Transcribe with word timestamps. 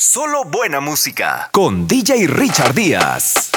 Solo 0.00 0.44
buena 0.44 0.78
música 0.78 1.48
con 1.50 1.88
DJ 1.88 2.28
Richard 2.28 2.72
Díaz. 2.72 3.50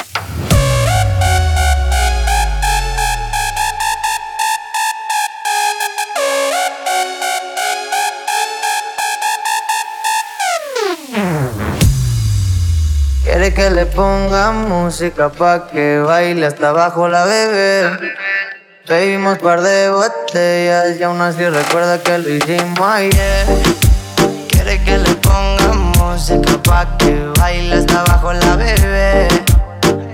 Quiere 13.22 13.54
que 13.54 13.70
le 13.70 13.86
ponga 13.86 14.50
música 14.50 15.28
pa' 15.28 15.68
que 15.68 16.00
baile 16.00 16.46
hasta 16.46 16.70
abajo 16.70 17.06
la 17.06 17.24
bebé. 17.24 17.88
Bebimos 18.88 19.38
par 19.38 19.60
de 19.60 19.90
botellas 19.90 20.98
y 20.98 21.02
aún 21.04 21.20
así 21.20 21.48
recuerda 21.48 22.02
que 22.02 22.18
lo 22.18 22.28
hicimos 22.28 22.80
ayer. 22.80 23.91
Quiere 26.24 26.40
que 26.40 26.50
le 26.52 26.58
ponga 26.58 26.62
música 26.62 26.62
pa' 26.62 26.98
que 26.98 27.32
baile 27.40 27.74
hasta 27.74 28.00
abajo 28.00 28.32
la 28.32 28.56
bebé. 28.56 29.28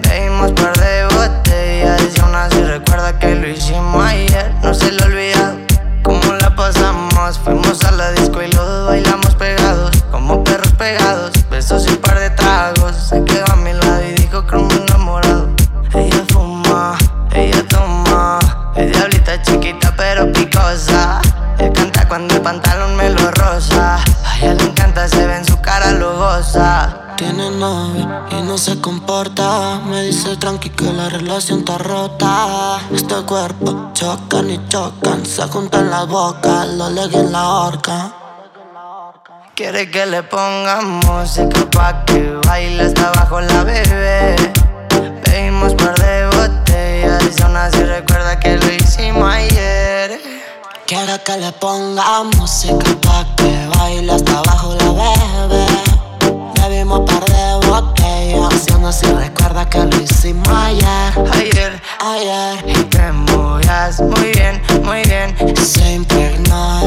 Bebimos 0.02 0.52
par 0.52 0.74
de 0.78 1.04
botellas 1.04 2.02
y 2.16 2.20
aún 2.20 2.34
así 2.34 2.62
recuerda 2.62 3.18
que 3.18 3.34
lo 3.34 3.46
hicimos 3.46 4.02
ayer. 4.04 4.50
No 4.62 4.72
se 4.72 4.90
le 4.90 5.04
olvida 5.04 5.54
cómo 6.02 6.32
la 6.40 6.54
pasamos. 6.56 7.38
Fuimos 7.38 7.84
a 7.84 7.90
la 7.90 8.12
disco 8.12 8.40
y 8.42 8.50
los 8.52 8.86
bailamos 8.86 9.34
pegados, 9.34 9.90
como 10.10 10.42
perros 10.44 10.72
pegados. 10.78 11.32
Besos 11.50 11.86
y 11.86 11.96
Y 27.60 28.42
no 28.42 28.56
se 28.56 28.80
comporta. 28.80 29.80
Me 29.84 30.02
dice 30.02 30.36
tranqui 30.36 30.70
que 30.70 30.92
la 30.92 31.08
relación 31.08 31.58
está 31.60 31.76
rota. 31.76 32.78
Este 32.94 33.16
cuerpo 33.22 33.90
chocan 33.94 34.48
y 34.48 34.60
chocan. 34.68 35.26
Se 35.26 35.42
juntan 35.48 35.90
las 35.90 36.06
bocas, 36.06 36.68
lo 36.68 36.88
leguen 36.88 37.26
en 37.26 37.32
la 37.32 37.48
horca. 37.48 38.12
Quiere 39.56 39.90
que 39.90 40.06
le 40.06 40.22
ponga 40.22 40.82
música 40.82 41.68
pa' 41.72 42.04
que 42.04 42.38
baile 42.46 42.84
hasta 42.84 43.08
abajo 43.08 43.40
la 43.40 43.64
bebé. 43.64 44.36
Bebimos 45.24 45.74
par 45.74 45.98
de 45.98 46.26
botellas 46.28 47.24
y 47.36 47.42
aún 47.42 47.56
así 47.56 47.82
recuerda 47.82 48.38
que 48.38 48.56
lo 48.56 48.72
hicimos 48.72 49.28
ayer. 49.28 50.20
Quiere 50.86 51.20
que 51.24 51.36
le 51.38 51.50
ponga 51.54 52.22
música 52.22 52.86
pa' 53.02 53.26
que 53.34 53.66
baile 53.76 54.12
hasta 54.12 54.38
abajo 54.38 54.76
la 54.78 54.92
bebé. 54.92 55.97
Bebimos 56.88 57.10
par 57.10 57.24
de 57.26 57.66
botellas 57.66 58.66
aún 58.72 58.86
así 58.86 59.04
recuerda 59.04 59.68
que 59.68 59.84
lo 59.84 60.00
hicimos 60.00 60.48
ayer. 60.48 61.12
Ayer, 61.34 61.82
Ayer 62.00 62.64
y 62.66 62.82
te 62.84 63.12
movías 63.12 64.00
muy 64.00 64.30
bien, 64.32 64.62
muy 64.82 65.02
bien. 65.02 65.36
se 65.56 65.92
impregnó 65.92 66.80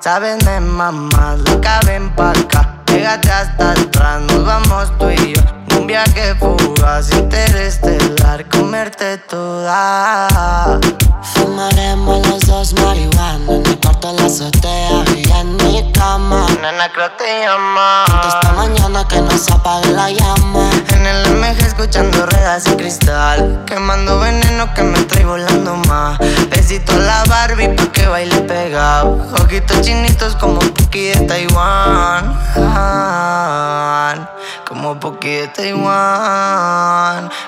sabes 0.00 0.38
de 0.44 0.60
mamá, 0.60 1.36
loca 1.46 1.80
ven 1.86 2.10
pa' 2.14 2.30
acá. 2.30 2.76
Pégate 2.84 3.30
hasta 3.30 3.72
atrás, 3.72 4.22
nos 4.22 4.44
vamos 4.44 4.92
tú 4.98 5.10
y 5.10 5.34
yo. 5.34 5.65
Un 5.86 5.92
viaje 5.92 6.34
fugaz, 6.34 7.12
interestelar, 7.12 8.44
comerte 8.48 9.18
toda. 9.18 10.80
Fumaremos 11.22 12.26
los 12.26 12.40
dos 12.44 12.74
marihuana 12.80 13.54
en 13.54 13.62
mi 13.62 13.76
cuarto 13.76 14.10
en 14.10 14.16
la 14.16 14.24
azotea 14.24 15.04
y 15.14 15.30
en 15.30 15.56
mi 15.58 15.92
cama. 15.92 16.48
Nena, 16.60 16.90
creo 16.92 17.12
te 17.12 17.44
llama. 17.44 18.04
Esta 18.26 18.52
mañana 18.54 19.06
que 19.06 19.20
no 19.20 19.30
se 19.38 19.52
apague 19.52 19.92
la 19.92 20.10
llama. 20.10 20.68
En 20.88 21.06
el 21.06 21.36
MG 21.36 21.60
escuchando 21.66 22.26
ruedas 22.26 22.66
y 22.66 22.70
cristal 22.76 23.62
Quemando 23.66 24.18
veneno 24.18 24.72
que 24.74 24.82
me 24.82 24.98
estoy 24.98 25.24
volando 25.24 25.76
más 25.88 26.18
Besito 26.48 26.92
a 26.92 26.98
la 26.98 27.24
Barbie 27.28 27.68
pa' 27.68 27.92
que 27.92 28.06
baile 28.06 28.40
pegado 28.42 29.18
Ojitos 29.42 29.82
chinitos 29.82 30.34
como 30.36 30.58
Puki 30.58 31.08
de 31.08 31.20
Taiwán 31.26 32.34
Como 34.66 34.98
Puki 34.98 35.28
de 35.28 35.48
Taiwán 35.48 35.75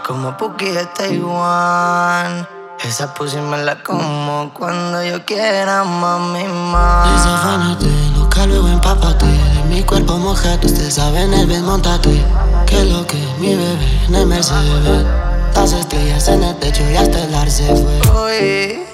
Como 0.06 0.36
Puki 0.36 0.70
de 0.70 0.86
Taiwán 0.86 2.46
Esa 2.84 3.12
pussy 3.14 3.38
me 3.38 3.56
la 3.58 3.82
como 3.82 4.50
cuando 4.54 5.02
yo 5.02 5.24
quiera, 5.24 5.82
mami, 5.84 6.44
más 6.44 7.12
Desafánate, 7.12 7.86
loca, 8.16 8.46
luego 8.46 8.68
empápate. 8.68 9.26
De 9.26 9.62
mi 9.68 9.82
cuerpo 9.82 10.16
mojate, 10.18 10.66
ustedes 10.66 10.94
saben 10.94 11.34
el 11.34 11.46
bien, 11.46 11.64
montate. 11.64 12.24
Que 12.66 12.84
lo 12.84 13.06
que 13.06 13.18
mi 13.40 13.54
bebé 13.54 14.04
en 14.08 14.14
el 14.14 14.26
Mercedes. 14.26 15.06
Las 15.54 15.72
estrellas 15.72 16.28
en 16.28 16.44
el 16.44 16.56
techo 16.60 16.88
y 16.88 16.96
hasta 16.96 17.24
el 17.24 17.34
ar 17.34 17.50
se 17.50 17.66
fue. 17.66 18.00
Uy, 18.24 18.84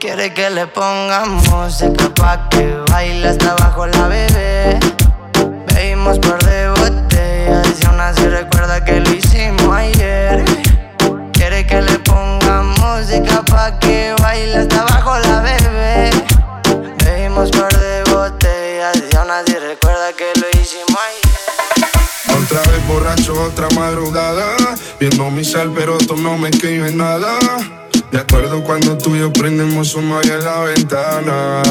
quiere 0.00 0.34
que 0.34 0.50
le 0.50 0.66
ponga 0.66 1.24
música 1.26 2.12
pa' 2.16 2.48
que 2.48 2.76
baile 2.90 3.28
hasta 3.28 3.52
abajo 3.52 3.86
la 3.86 4.08
bebé. 4.08 4.80
Bebimos 5.66 6.18
par 6.18 6.42
de 6.44 6.77
y 7.80 7.86
aún 7.86 8.00
así 8.00 8.22
recuerda 8.28 8.84
que 8.84 9.00
lo 9.00 9.12
hicimos 9.12 9.74
ayer. 9.74 10.44
Quiere 11.32 11.66
que 11.66 11.82
le 11.82 11.98
ponga 12.00 12.62
música 12.62 13.42
pa' 13.42 13.78
que 13.78 14.14
baile 14.20 14.58
hasta 14.58 14.82
abajo 14.82 15.18
la 15.18 15.40
bebé. 15.40 16.10
Bebimos 17.04 17.50
par 17.50 17.72
de 17.78 18.04
botellas 18.10 19.02
y 19.12 19.16
aún 19.16 19.30
así 19.30 19.54
recuerda 19.54 20.12
que 20.12 20.32
lo 20.40 20.48
hicimos 20.60 20.98
ayer. 21.08 22.42
Otra 22.42 22.60
vez 22.70 22.86
borracho, 22.86 23.42
otra 23.42 23.68
madrugada. 23.74 24.56
Viendo 24.98 25.30
mi 25.30 25.44
cel, 25.44 25.70
pero 25.74 25.98
tú 25.98 26.16
no 26.16 26.38
me 26.38 26.48
escribes 26.48 26.94
nada. 26.94 27.38
De 28.10 28.18
acuerdo 28.18 28.62
cuando 28.64 28.96
tú 28.96 29.14
y 29.14 29.20
yo 29.20 29.32
prendemos 29.32 29.94
humo 29.94 30.18
ahí 30.18 30.30
en 30.30 30.44
la 30.44 30.60
ventana. 30.60 31.62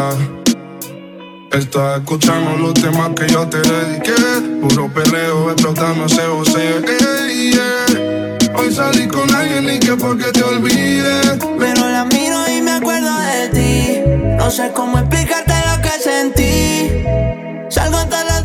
Estás 1.58 1.98
escuchando 2.02 2.56
los 2.58 2.74
temas 2.76 3.10
que 3.16 3.28
yo 3.34 3.48
te 3.48 3.58
dediqué. 3.58 4.14
Puro 4.62 4.94
peleo, 4.94 5.52
explotando 5.52 6.06
ese 6.06 6.28
voceo. 6.28 6.84
Ey, 6.86 7.52
yeah. 7.52 8.38
Hoy 8.54 8.72
salí 8.72 9.08
con 9.08 9.34
alguien 9.34 9.68
y 9.68 9.80
que 9.80 9.96
porque 9.96 10.26
te 10.26 10.44
olvides. 10.44 11.40
Pero 11.58 11.90
la 11.90 12.06
miro 12.06 12.48
y 12.48 12.62
me 12.62 12.74
acuerdo 12.74 13.10
de 13.22 13.50
ti. 13.50 14.02
No 14.38 14.52
sé 14.52 14.72
cómo 14.72 15.00
explicarte 15.00 15.54
lo 15.66 15.82
que 15.82 15.90
sentí. 16.00 17.04
Salgo 17.72 18.08
para 18.08 18.24
la 18.24 18.37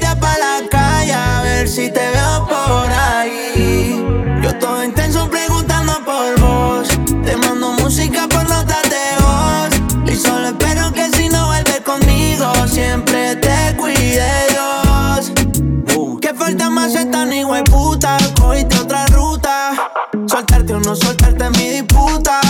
No 20.80 20.96
soltarte 20.96 21.50
mi 21.50 21.68
disputa. 21.68 22.40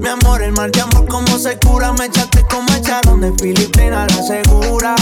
Mi 0.00 0.08
amor, 0.08 0.42
el 0.42 0.52
mal 0.52 0.72
de 0.72 0.80
amor, 0.80 1.06
como 1.06 1.38
se 1.38 1.56
cura. 1.58 1.92
Me 1.92 2.06
echaste 2.06 2.44
como 2.50 2.66
echaron 2.74 3.20
de 3.20 3.32
Filipinas, 3.40 4.14
la 4.16 4.22
segura. 4.22 4.94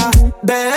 Bebé, 0.42 0.76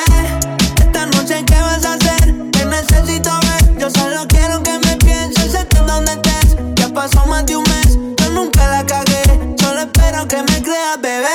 esta 0.79 1.05
noche, 1.07 1.43
¿qué 1.45 1.55
vas 1.55 1.83
a 1.83 1.95
hacer? 1.95 2.51
Te 2.51 2.65
necesito 2.65 3.31
ver. 3.41 3.77
Yo 3.77 3.89
solo 3.89 4.25
quiero 4.29 4.63
que 4.63 4.79
me 4.79 4.95
pienses, 4.95 5.53
estés 5.53 5.85
donde 5.85 6.13
estés. 6.13 6.55
Ya 6.75 6.87
pasó 6.87 7.25
más 7.25 7.45
de 7.45 7.57
un 7.57 7.63
mes, 7.63 7.97
yo 8.17 8.29
nunca 8.29 8.65
la 8.69 8.85
cagué. 8.85 9.21
Solo 9.59 9.81
espero 9.81 10.25
que 10.27 10.37
me 10.37 10.63
creas, 10.63 11.01
bebé. 11.01 11.33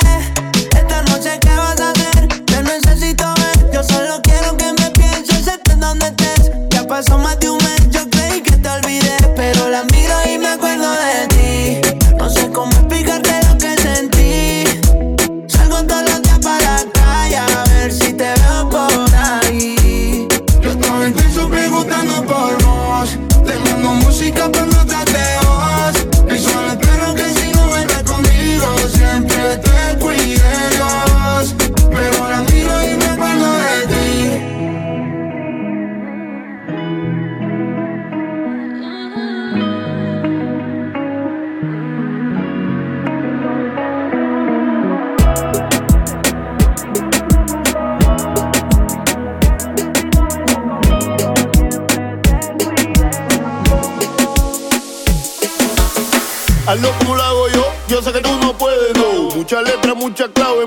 Esta 0.75 1.03
noche, 1.03 1.39
¿qué 1.41 1.55
vas 1.57 1.79
a 1.79 1.91
hacer? 1.91 2.27
Te 2.47 2.63
necesito 2.63 3.35
ver. 3.35 3.71
Yo 3.71 3.83
solo 3.85 4.19
quiero 4.23 4.57
que 4.57 4.73
me 4.73 4.91
pienses, 4.93 5.47
estés 5.47 5.79
donde 5.79 6.07
estés. 6.07 6.51
Ya 6.71 6.85
pasó 6.89 7.19
más 7.19 7.39
de 7.39 7.51
un 7.51 7.58
mes, 7.58 7.58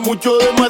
mucho 0.03 0.37
de 0.37 0.60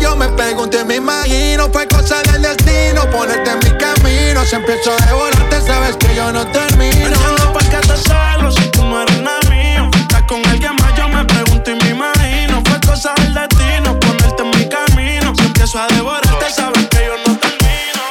yo 0.00 0.16
me 0.16 0.28
pregunto 0.28 0.80
y 0.80 0.84
me 0.84 0.96
imagino 0.96 1.68
Fue 1.72 1.86
cosa 1.88 2.22
del 2.22 2.42
destino 2.42 3.08
ponerte 3.10 3.50
en 3.50 3.58
mi 3.58 3.78
camino 3.78 4.44
Si 4.44 4.56
empiezo 4.56 4.92
a 4.92 5.06
devorarte 5.06 5.60
sabes 5.60 5.96
que 5.96 6.14
yo 6.14 6.32
no 6.32 6.46
termino. 6.48 7.16
No 7.38 7.52
pa' 7.52 7.64
casa 7.70 7.96
solo 7.96 8.50
si 8.50 8.70
tú 8.70 8.84
no 8.84 9.02
eres 9.02 9.20
nada 9.20 9.40
mío. 9.50 9.90
Estás 10.00 10.22
con 10.22 10.44
alguien 10.46 10.74
más 10.76 10.94
yo 10.96 11.08
me 11.08 11.24
pregunto 11.24 11.70
y 11.70 11.74
me 11.74 11.90
imagino 11.90 12.62
Fue 12.64 12.80
cosa 12.80 13.12
del 13.16 13.34
destino 13.34 13.98
ponerte 14.00 14.42
en 14.42 14.50
mi 14.50 14.68
camino. 14.68 15.34
Si 15.36 15.44
empiezo 15.44 15.78
a 15.78 15.86
devorarte 15.88 16.50
sabes 16.50 16.86
que 16.88 16.98
yo 17.06 17.16
no 17.26 17.38
termino. 17.38 18.02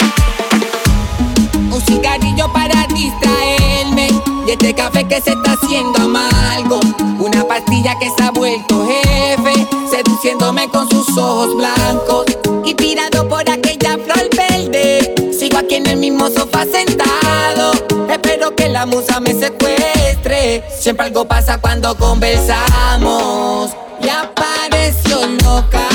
Un 1.76 1.82
cigarrillo 1.82 2.52
para 2.54 2.88
distraerme 2.88 4.10
Y 4.48 4.52
este 4.52 4.74
café 4.74 5.06
que 5.08 5.22
se 5.22 5.32
está 5.32 5.54
haciendo 5.54 6.02
amargo. 6.02 6.80
Una 7.20 7.44
pastilla 7.46 7.98
que 8.00 8.10
se 8.16 8.24
ha 8.24 8.32
vuelto 8.32 8.88
jefe 8.88 9.77
venciéndome 10.18 10.68
con 10.70 10.90
sus 10.90 11.16
ojos 11.16 11.56
blancos. 11.56 12.26
Y 12.66 12.74
tirado 12.74 13.28
por 13.30 13.48
aquella 13.48 13.98
flor 13.98 14.28
verde, 14.36 15.14
sigo 15.38 15.60
aquí 15.60 15.76
en 15.76 15.86
el 15.86 15.98
mismo 15.98 16.28
sofá 16.30 16.66
sentado. 16.66 17.72
Espero 18.10 18.56
que 18.56 18.68
la 18.68 18.88
musa 18.88 19.20
me 19.20 19.34
secuestre. 19.34 20.64
Siempre 20.76 21.06
algo 21.06 21.26
pasa 21.28 21.60
cuando 21.60 21.96
conversamos. 21.96 23.72
Y 24.02 24.10
apareció 24.10 25.20
loca. 25.44 25.88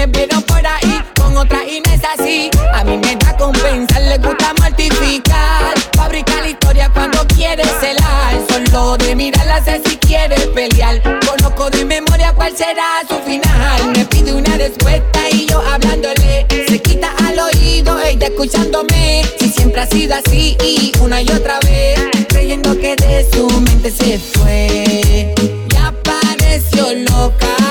me 0.00 0.06
vieron 0.06 0.42
por 0.44 0.66
ahí 0.66 1.02
con 1.14 1.36
otra 1.36 1.62
y 1.66 1.82
así. 2.14 2.50
A 2.72 2.84
mí 2.84 2.96
me 2.96 3.16
da 3.16 3.36
compensar, 3.36 4.00
le 4.02 4.16
gusta 4.16 4.54
mortificar. 4.58 5.74
Fabricar 5.94 6.46
historia 6.46 6.90
cuando 6.94 7.26
quiere 7.26 7.64
celar. 7.80 8.32
Solo 8.48 8.96
de 8.96 9.14
mirarla 9.14 9.62
sé 9.62 9.82
si 9.84 9.96
quiere 9.98 10.36
pelear. 10.54 11.02
Conozco 11.26 11.68
de 11.68 11.84
memoria 11.84 12.32
cuál 12.32 12.56
será 12.56 13.02
su 13.06 13.18
final. 13.18 13.92
Me 13.94 14.06
pide 14.06 14.32
una 14.32 14.56
respuesta 14.56 15.20
y 15.30 15.46
yo 15.46 15.60
hablándole. 15.60 16.46
Se 16.66 16.80
quita 16.80 17.12
al 17.26 17.38
oído, 17.38 18.00
ella 18.00 18.28
escuchándome. 18.28 19.22
Si 19.38 19.50
siempre 19.50 19.82
ha 19.82 19.86
sido 19.86 20.14
así 20.14 20.56
y 20.64 20.92
una 21.00 21.20
y 21.20 21.28
otra 21.30 21.60
vez. 21.60 22.00
Creyendo 22.28 22.78
que 22.78 22.96
de 22.96 23.28
su 23.34 23.46
mente 23.60 23.90
se 23.90 24.18
fue. 24.18 25.34
Y 25.36 25.76
apareció 25.76 26.94
loca. 27.10 27.69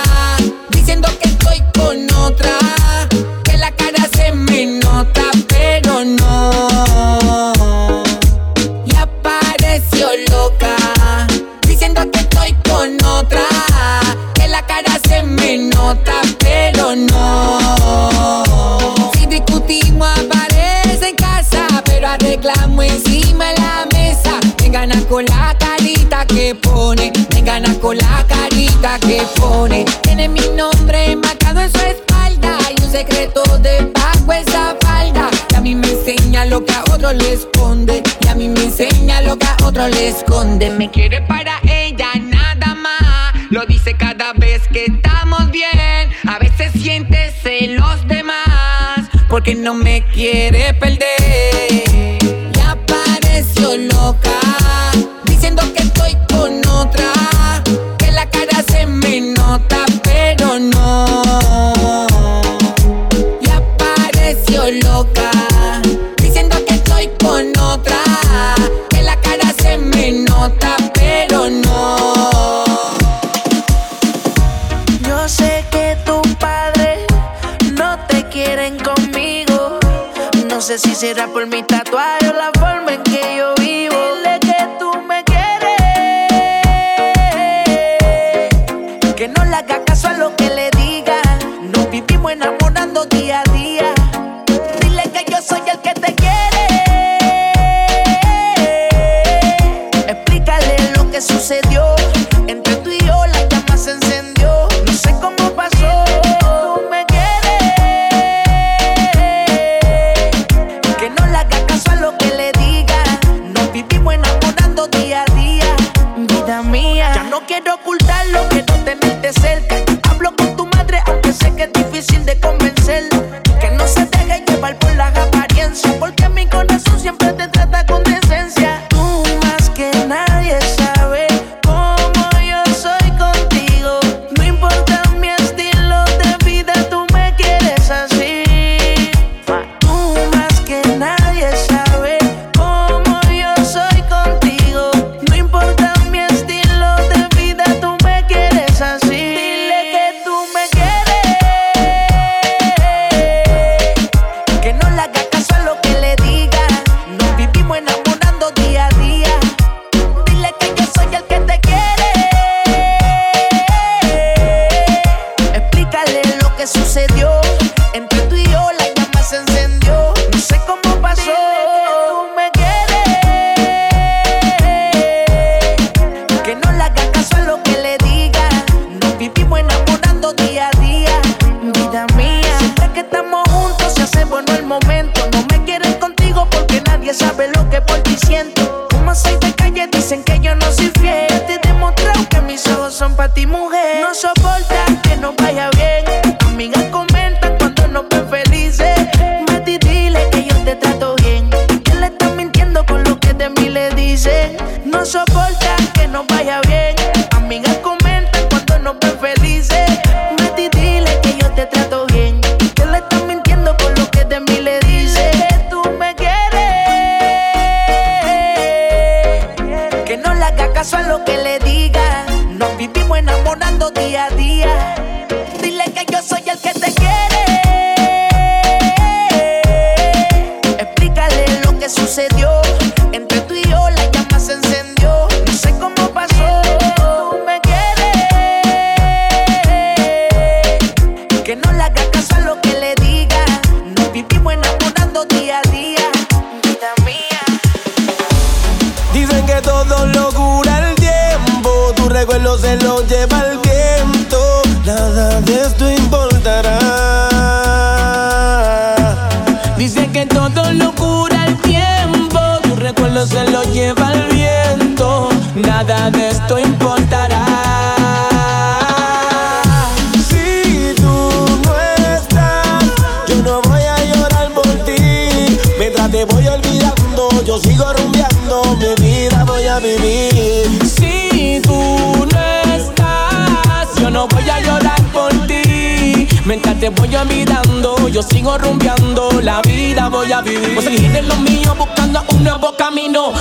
que 28.82 29.22
pone. 29.36 29.86
Tiene 30.04 30.30
mi 30.30 30.42
nombre 30.56 31.16
marcado 31.16 31.60
en 31.60 31.72
su 31.72 31.80
espalda. 31.80 32.58
Y 32.70 32.82
un 32.82 32.92
secreto 32.92 33.44
de 33.58 33.72
debajo 33.72 34.32
esa 34.32 34.76
falda. 34.82 35.30
Y 35.52 35.56
a 35.56 35.62
mí 35.62 35.76
me 35.76 35.88
enseña 35.90 36.46
lo 36.46 36.64
que 36.64 36.74
a 36.74 36.84
otro 36.94 37.12
le 37.12 37.34
esconde. 37.34 38.02
Y 38.22 38.28
a 38.28 38.36
mí 38.36 38.48
me 38.48 38.64
enseña 38.64 39.22
lo 39.22 39.38
que 39.38 39.48
a 39.48 39.58
otro 39.66 39.88
le 39.88 40.10
esconde. 40.10 40.70
Me 40.70 40.90
quiere 40.90 41.22
para 41.22 41.60
ella 41.64 42.08
nada 42.22 42.74
más. 42.76 43.34
Lo 43.50 43.66
dice 43.66 43.96
cada 43.96 44.32
vez 44.34 44.62
que 44.72 44.86
estamos 44.86 45.52
bien. 45.52 46.10
A 46.28 46.40
veces 46.40 46.72
siente 46.72 47.34
celos 47.44 48.08
de 48.08 48.24
más. 48.24 49.10
Porque 49.28 49.56
no 49.56 49.74
me 49.74 50.06
quiere 50.14 50.74
perder 50.74 50.99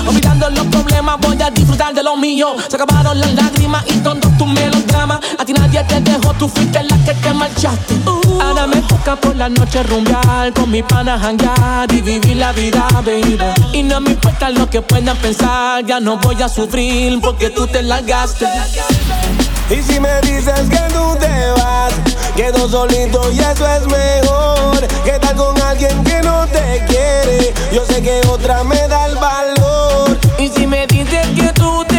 Olvidando 0.07 0.51
los 0.51 0.67
problemas, 0.67 1.19
voy 1.21 1.41
a 1.43 1.51
disfrutar 1.51 1.95
de 1.95 2.03
lo 2.03 2.17
mío. 2.17 2.57
Se 2.69 2.77
acabaron 2.77 3.19
las 3.19 3.35
lágrimas 3.35 3.85
y 3.89 3.99
todos 3.99 4.21
tus 4.39 4.47
melodramas. 4.47 4.78
Nadie 5.79 6.01
te 6.01 6.11
dejó, 6.11 6.35
tú 6.35 6.49
fuiste 6.49 6.83
la 6.83 6.97
que 7.05 7.15
te 7.15 7.33
marchaste. 7.33 7.95
Ahora 8.43 8.67
me 8.67 8.83
toca 8.83 9.15
por 9.15 9.37
la 9.37 9.49
noche 9.49 9.85
rumbear, 9.85 10.53
con 10.53 10.73
mi 10.73 10.83
pana 10.83 11.15
hangar 11.15 11.93
y 11.93 12.01
vivir 12.01 12.37
la 12.37 12.51
vida, 12.51 12.89
baby. 13.05 13.39
Y 13.73 13.85
no 13.85 14.01
me 14.01 14.11
importa 14.11 14.51
lo 14.51 14.69
que 14.69 14.83
puedan 14.83 15.17
pensar, 15.19 15.85
ya 15.87 16.01
no 16.01 16.17
voy 16.19 16.43
a 16.43 16.49
sufrir 16.49 17.21
porque 17.21 17.51
tú 17.51 17.69
te 17.69 17.83
largaste. 17.83 18.47
Y 19.71 19.81
si 19.83 20.01
me 20.01 20.21
dices 20.23 20.69
que 20.69 20.81
tú 20.93 21.17
te 21.21 21.51
vas, 21.61 21.93
quedo 22.35 22.69
solito 22.69 23.31
y 23.31 23.39
eso 23.39 23.67
es 23.69 23.87
mejor. 23.87 24.81
Que 25.05 25.13
tal 25.21 25.37
con 25.37 25.63
alguien 25.63 26.03
que 26.03 26.21
no 26.23 26.45
te 26.49 26.85
quiere? 26.89 27.55
Yo 27.73 27.85
sé 27.87 28.03
que 28.03 28.21
otra 28.27 28.65
me 28.65 28.89
da 28.89 29.07
el 29.07 29.15
valor. 29.15 30.19
Y 30.41 30.49
si 30.49 30.67
me 30.67 30.89
dices 30.89 31.25
que 31.37 31.53
tú 31.53 31.85
te 31.87 31.98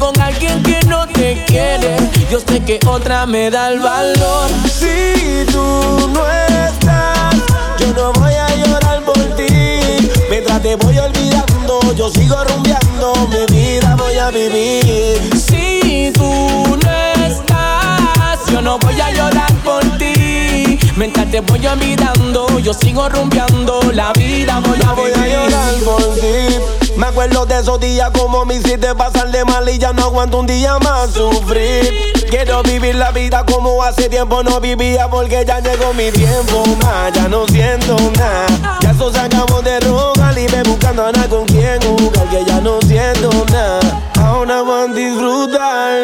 con 0.00 0.18
alguien 0.20 0.62
que 0.62 0.80
no 0.86 1.06
te 1.06 1.44
quiere? 1.46 1.96
Yo 2.30 2.40
sé 2.40 2.64
que 2.64 2.80
otra 2.86 3.26
me 3.26 3.50
da 3.50 3.70
el 3.70 3.78
valor. 3.78 4.48
Si 4.64 5.44
tú 5.52 6.10
no 6.12 6.22
estás, 6.66 7.36
yo 7.78 7.92
no 7.94 8.12
voy 8.14 8.32
a 8.32 8.48
llorar 8.56 9.04
por 9.04 9.18
ti. 9.36 10.10
Mientras 10.28 10.62
te 10.62 10.74
voy 10.76 10.98
olvidando, 10.98 11.80
yo 11.94 12.10
sigo 12.10 12.42
rumbeando 12.44 13.12
mi 13.28 13.54
vida 13.54 13.94
voy 13.96 14.16
a 14.16 14.30
vivir. 14.30 15.20
Si 15.38 16.10
tú 16.14 16.78
no 16.82 16.90
estás, 17.26 18.38
yo 18.50 18.62
no 18.62 18.78
voy 18.78 18.98
a 19.00 19.12
llorar 19.12 19.52
por 19.62 19.82
ti. 19.98 20.78
Mientras 20.96 21.30
te 21.30 21.40
voy 21.40 21.64
olvidando, 21.66 22.58
yo 22.58 22.72
sigo 22.72 23.08
rumbeando. 23.08 23.80
La 23.92 24.12
vida 24.14 24.60
voy 24.60 24.78
a, 24.82 24.92
voy 24.92 25.12
a 25.12 25.26
llorar 25.28 25.74
por 25.84 26.02
ti. 26.14 26.79
Me 27.00 27.06
acuerdo 27.06 27.46
de 27.46 27.58
esos 27.58 27.80
días 27.80 28.10
como 28.10 28.44
me 28.44 28.56
hiciste 28.56 28.94
pasar 28.94 29.30
de 29.30 29.42
mal 29.46 29.66
y 29.70 29.78
ya 29.78 29.90
no 29.94 30.04
aguanto 30.04 30.40
un 30.40 30.46
día 30.46 30.78
más 30.80 31.10
sufrir. 31.10 32.12
Quiero 32.28 32.62
vivir 32.62 32.94
la 32.94 33.10
vida 33.10 33.42
como 33.46 33.82
hace 33.82 34.10
tiempo 34.10 34.42
no 34.42 34.60
vivía 34.60 35.08
porque 35.08 35.42
ya 35.46 35.60
llegó 35.60 35.94
mi 35.94 36.10
tiempo 36.10 36.62
más. 36.82 37.10
Ya 37.14 37.26
no 37.26 37.46
siento 37.46 37.96
nada. 38.18 38.78
Ya 38.82 38.90
eso 38.90 39.10
sacamos 39.10 39.64
de 39.64 39.80
rogar 39.80 40.38
y 40.38 40.46
me 40.48 40.62
buscando 40.64 41.06
a 41.06 41.12
con 41.30 41.46
quien 41.46 41.80
jugar 41.80 42.28
que 42.28 42.44
ya 42.44 42.60
no 42.60 42.78
siento 42.82 43.30
nada. 43.50 43.80
Ahora 44.16 44.60
van 44.60 44.90
a 44.90 44.94
disfrutar. 44.94 45.96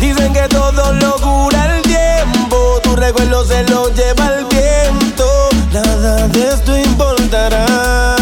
Dicen 0.00 0.32
que 0.32 0.48
todo 0.48 0.94
lo 0.94 1.12
cura 1.16 1.76
el 1.76 1.82
tiempo. 1.82 2.80
Tu 2.82 2.96
recuerdo 2.96 3.44
se 3.44 3.64
lo 3.64 3.90
lleva 3.90 4.28
el 4.28 4.46
viento. 4.46 5.26
Nada 5.74 6.26
de 6.28 6.48
esto 6.48 6.74
importará. 6.74 8.15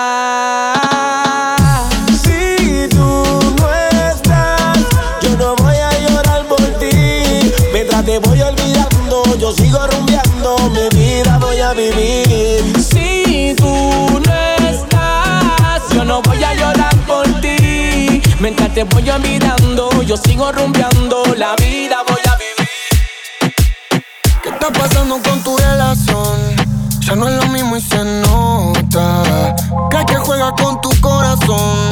sigo 9.55 9.79
rumbeando, 9.87 10.55
mi 10.71 10.89
vida 10.97 11.37
voy 11.39 11.59
a 11.59 11.73
vivir. 11.73 12.73
Si 12.81 13.53
tú 13.57 14.21
no 14.25 14.33
estás, 14.69 15.81
yo 15.93 16.03
no 16.03 16.21
voy 16.21 16.43
a 16.43 16.53
llorar 16.53 16.95
por 17.05 17.25
ti. 17.41 18.21
Mientras 18.39 18.73
te 18.73 18.83
voy 18.83 19.03
mirando, 19.21 20.01
yo 20.03 20.17
sigo 20.17 20.51
rumbeando, 20.51 21.23
la 21.37 21.55
vida 21.55 21.97
voy 22.07 22.07
a 22.07 22.07
vivir. 22.07 22.12
¿Qué 22.12 22.12
está 24.63 24.79
pasando 24.79 25.19
con 25.21 25.43
tu 25.43 25.57
relación? 25.57 26.39
Ya 27.01 27.15
no 27.15 27.27
es 27.27 27.35
lo 27.35 27.51
mismo 27.51 27.75
y 27.75 27.81
se 27.81 28.03
nota. 28.21 29.55
Crees 29.89 30.05
que 30.05 30.15
juega 30.15 30.53
con 30.55 30.79
tu 30.79 30.89
corazón, 31.01 31.89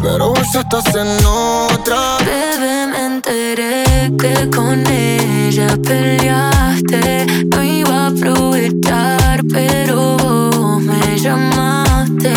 pero 0.00 0.30
vos 0.30 0.52
ya 0.52 0.60
estás 0.60 0.86
en 0.94 1.26
otra. 1.26 2.16
Bebé, 2.20 2.86
me 2.86 3.06
enteré 3.06 3.84
que 4.18 4.48
con 4.50 4.86
ella 4.86 5.76
peleaste. 5.82 7.26
No 7.50 7.62
iba 7.62 8.04
a 8.04 8.06
aprovechar, 8.06 9.42
pero 9.52 10.16
vos 10.16 10.80
me 10.80 11.18
llamaste. 11.18 12.32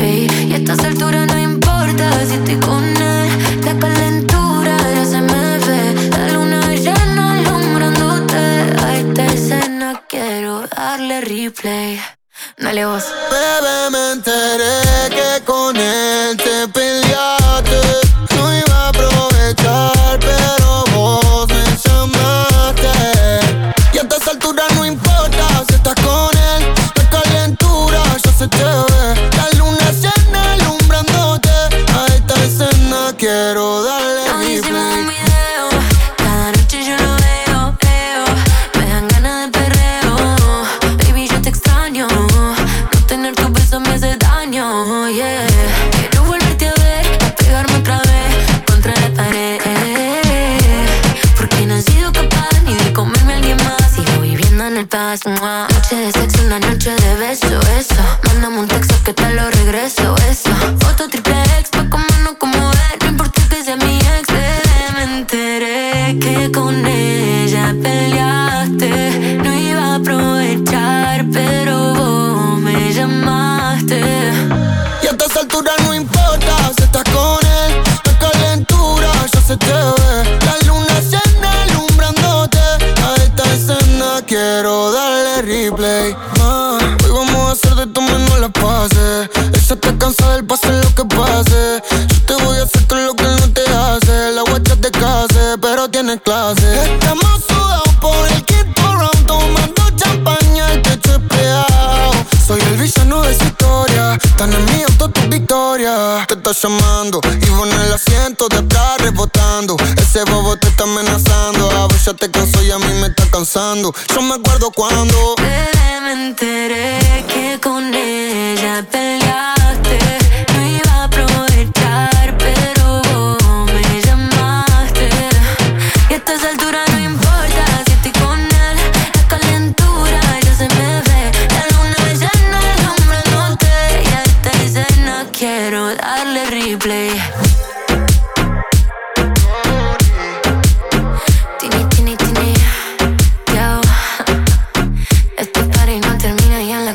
y 0.00 0.52
a 0.52 0.56
estas 0.56 0.78
alturas 0.84 1.26
no 1.26 1.38
importa 1.38 2.24
si 2.24 2.34
estoy 2.34 2.56
con 2.56 2.84
él. 2.84 3.64
La 3.64 3.76
calentura 3.78 4.33
darle 10.84 11.20
replay. 11.22 11.98
Dale 12.58 12.84
vos. 12.84 13.04
Bebé, 13.30 13.90
me 13.90 14.12
enteré 14.12 14.76
que 15.16 15.42
con 15.44 15.74
él 15.76 16.36
te 16.36 16.68
peleaste. 16.68 17.80
No 18.36 18.42
iba 18.62 18.76
a 18.84 18.88
aprovechar, 18.88 20.18
pero 20.20 20.84
vos 20.94 21.48
me 21.48 21.64
llamaste. 21.84 22.92
Y 23.94 23.98
a 23.98 24.02
esta 24.02 24.30
altura 24.30 24.64
no 24.74 24.84
importa 24.84 25.44
si 25.68 25.74
estás 25.74 25.98
con 26.06 26.32
él. 26.52 26.62
La 26.96 27.04
calentura 27.16 28.02
ya 28.22 28.32
se 28.32 28.46
te. 28.48 28.93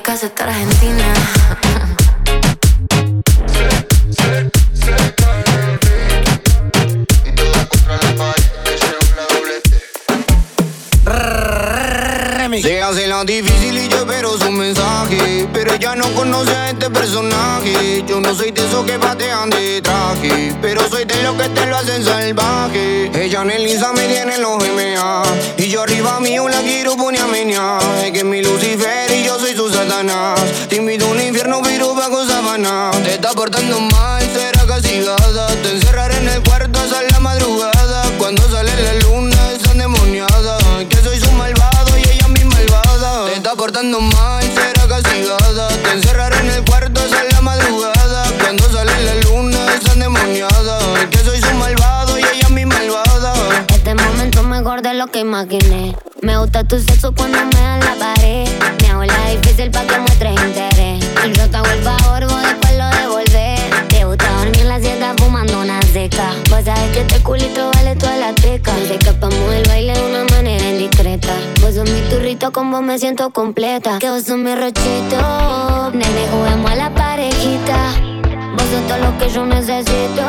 Casa 0.09 0.25
está 0.25 0.45
Argentina. 0.45 1.13
Se 12.59 12.81
hace 12.81 13.07
la 13.07 13.23
difícil 13.23 13.77
y 13.77 13.87
yo 13.87 13.99
espero 13.99 14.37
su 14.37 14.51
mensaje. 14.51 15.47
Pero 15.53 15.73
ella 15.73 15.95
no 15.95 16.13
conoce 16.13 16.51
a 16.53 16.71
este 16.71 16.89
personaje. 16.89 18.03
Yo 18.05 18.19
no 18.19 18.35
soy 18.35 18.51
de 18.51 18.65
esos 18.65 18.83
que 18.85 18.99
patean 18.99 19.49
de 19.49 19.81
traje. 19.81 20.53
Pero 20.61 20.89
soy 20.89 21.05
de 21.05 21.23
los 21.23 21.35
que 21.35 21.47
te 21.49 21.65
lo 21.67 21.77
hacen 21.77 22.03
salvaje. 22.03 23.11
Ella 23.13 23.43
en 23.43 23.51
el 23.51 23.67
Insta 23.67 23.93
me 23.93 24.07
tiene 24.07 24.35
en 24.35 24.41
los 24.41 24.57
MA. 24.57 25.23
Y 25.57 25.69
yo 25.69 25.83
arriba 25.83 26.19
mío 26.19 26.49
la 26.49 26.61
quiero 26.61 26.97
poner 26.97 27.21
a 27.21 27.27
menear. 27.27 27.81
Es 28.03 28.11
que 28.11 28.19
es 28.19 28.25
mi 28.25 28.41
Lucifer 28.41 29.09
y 29.11 29.23
yo 29.23 29.39
soy 29.39 29.55
su 29.55 29.68
Satanás. 29.89 30.39
A 30.71 31.05
un 31.05 31.21
infierno, 31.21 31.61
pero 31.63 31.95
bajo 31.95 32.23
sabana. 32.25 32.91
Te 33.03 33.15
está 33.15 33.31
portando 33.31 33.79
mal, 33.79 34.21
será 34.33 34.65
castigada. 34.67 35.47
Te 35.63 35.71
encerraré 35.71 36.17
en 36.17 36.29
el 36.29 36.43
cuarto 36.43 36.79
hasta 36.79 37.01
la 37.01 37.19
madrugada. 37.19 38.03
Cuando 38.19 38.47
sale 38.51 38.71
la 38.83 38.93
luna, 39.05 39.51
es 39.51 39.67
endemoniada. 39.71 40.57
Que 40.87 40.97
soy 40.97 41.19
su 41.19 41.31
malvado 41.31 41.97
y 41.97 42.01
ella 42.07 42.27
mi 42.27 42.43
malvada. 42.43 43.25
Te 43.25 43.33
está 43.33 43.55
portando 43.55 43.99
mal, 43.99 44.38
lo 54.99 55.07
que 55.07 55.21
imaginé. 55.21 55.95
Me 56.21 56.37
gusta 56.37 56.65
tu 56.65 56.77
sexo 56.77 57.13
cuando 57.15 57.37
me 57.37 57.61
dan 57.61 57.79
la 57.79 57.95
pared. 57.95 58.49
Me 58.81 58.89
hago 58.89 59.05
la 59.05 59.29
difícil 59.29 59.71
pa' 59.71 59.85
que 59.87 59.97
muestres 59.97 60.33
interés. 60.33 61.05
Y 61.25 61.31
yo 61.37 61.49
te 61.49 61.55
hago 61.55 61.67
el 61.67 61.81
favor, 61.83 62.25
vos 62.27 62.41
después 62.41 62.77
lo 62.77 62.89
devolver. 62.89 63.87
Te 63.87 64.03
gusta 64.03 64.29
dormir 64.39 64.59
en 64.59 64.67
la 64.67 64.79
siesta 64.81 65.13
fumando 65.17 65.61
una 65.61 65.81
seca. 65.83 66.33
Vos 66.49 66.65
sabes 66.65 66.91
que 66.91 66.99
este 66.99 67.23
culito 67.23 67.71
vale 67.75 67.95
toda 67.95 68.17
la 68.17 68.35
teca. 68.35 68.73
Nos 68.73 68.91
escapamos 68.91 69.49
del 69.49 69.63
baile 69.69 69.93
de 69.93 70.03
una 70.03 70.25
manera 70.35 70.69
indiscreta. 70.69 71.33
Vos 71.61 71.75
sos 71.75 71.89
mi 71.89 72.01
turrito, 72.09 72.51
con 72.51 72.69
vos 72.69 72.81
me 72.81 72.99
siento 72.99 73.29
completa. 73.29 73.99
Que 73.99 74.09
vos 74.09 74.23
sos 74.23 74.37
mi 74.37 74.53
rochito. 74.53 75.91
Nene, 75.93 76.27
juguemos 76.29 76.71
a 76.71 76.75
la 76.75 76.93
parejita. 76.93 77.93
Vos 78.55 78.67
sos 78.71 78.87
todo 78.87 78.97
lo 78.97 79.17
que 79.17 79.29
yo 79.29 79.45
necesito. 79.45 80.23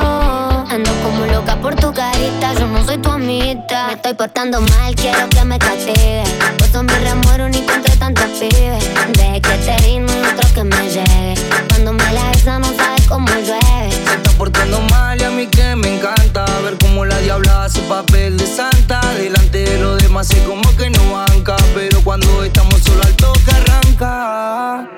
Ando 0.71 0.91
como 1.03 1.27
loca 1.27 1.57
por 1.57 1.75
tu 1.75 1.93
carita, 1.93 2.53
yo 2.55 2.67
no 2.67 2.85
soy 2.85 2.99
tu 2.99 3.11
amita. 3.11 3.87
Me 3.89 3.93
estoy 3.95 4.15
portando 4.15 4.61
mal, 4.61 4.95
quiero 4.95 5.29
que 5.29 5.45
me 5.45 5.59
castigue. 5.59 6.23
Vos 6.59 6.69
sos 6.69 6.85
mi 6.85 6.95
remuero 6.95 7.49
ni 7.49 7.59
entre 7.59 7.97
tantos 7.97 8.27
pibes. 8.39 8.85
Deje 9.15 9.41
que 9.41 9.57
te 9.65 9.79
ritmo 9.79 10.13
y 10.13 10.27
otro 10.27 10.55
que 10.55 10.65
me 10.65 10.89
llegue. 10.89 11.35
Cuando 11.71 11.93
me 11.93 12.13
la 12.13 12.31
besa 12.31 12.59
no 12.59 12.67
sabes 12.75 13.07
cómo 13.09 13.27
llueve. 13.29 13.91
Se 13.91 14.15
está 14.15 14.31
portando 14.39 14.81
mal 14.91 15.21
y 15.21 15.25
a 15.25 15.31
mí 15.31 15.47
que 15.47 15.75
me 15.77 15.97
encanta 15.97 16.45
ver 16.63 16.77
cómo 16.79 17.05
la 17.05 17.19
diabla 17.19 17.65
hace 17.65 17.81
papel 17.83 18.37
de 18.37 18.47
santa. 18.47 19.01
Delante 19.15 19.59
de 19.59 19.79
los 19.79 20.03
demás 20.03 20.29
sé 20.29 20.43
como 20.45 20.63
que 20.77 20.91
no 20.91 21.13
banca, 21.13 21.57
pero 21.75 22.01
cuando 22.03 22.45
estamos 22.45 22.81
solo 22.83 23.03
al 23.03 23.15
toque 23.17 23.51
arranca. 23.51 24.90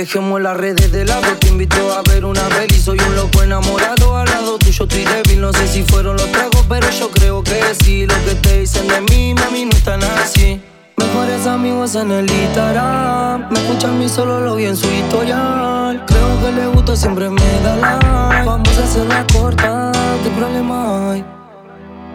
Dejemos 0.00 0.40
las 0.40 0.56
redes 0.56 0.90
de 0.92 1.04
lado, 1.04 1.26
te 1.38 1.48
invito 1.48 1.92
a 1.92 2.00
ver 2.10 2.24
una 2.24 2.40
peli. 2.48 2.74
Soy 2.74 2.98
un 3.06 3.16
loco 3.16 3.42
enamorado, 3.42 4.16
al 4.16 4.24
lado 4.30 4.56
tuyo 4.56 4.84
estoy 4.84 5.04
débil. 5.04 5.42
No 5.42 5.52
sé 5.52 5.68
si 5.68 5.82
fueron 5.82 6.16
los 6.16 6.32
tragos, 6.32 6.64
pero 6.70 6.88
yo 6.88 7.10
creo 7.10 7.42
que 7.42 7.60
sí. 7.84 8.06
Lo 8.06 8.14
que 8.24 8.34
te 8.36 8.60
dicen 8.60 8.88
de 8.88 9.02
mí, 9.02 9.34
mami, 9.34 9.66
no 9.66 9.72
están 9.72 10.02
así. 10.02 10.58
Mejores 10.96 11.46
amigos 11.46 11.96
en 11.96 12.12
el 12.12 12.30
Instagram. 12.30 13.50
Me 13.50 13.60
escuchan 13.60 13.90
a 13.90 13.92
mí, 13.92 14.08
solo 14.08 14.40
lo 14.40 14.56
vi 14.56 14.64
en 14.64 14.76
su 14.78 14.90
historial. 14.90 16.02
Creo 16.06 16.40
que 16.40 16.52
le 16.52 16.66
gusta, 16.68 16.96
siempre 16.96 17.28
me 17.28 17.60
da 17.62 17.76
like. 17.76 18.46
Vamos 18.46 18.78
a 18.78 18.84
hacer 18.84 19.04
la 19.04 19.26
corta, 19.26 19.92
¿qué 20.24 20.30
problema 20.30 21.12
hay? 21.12 21.39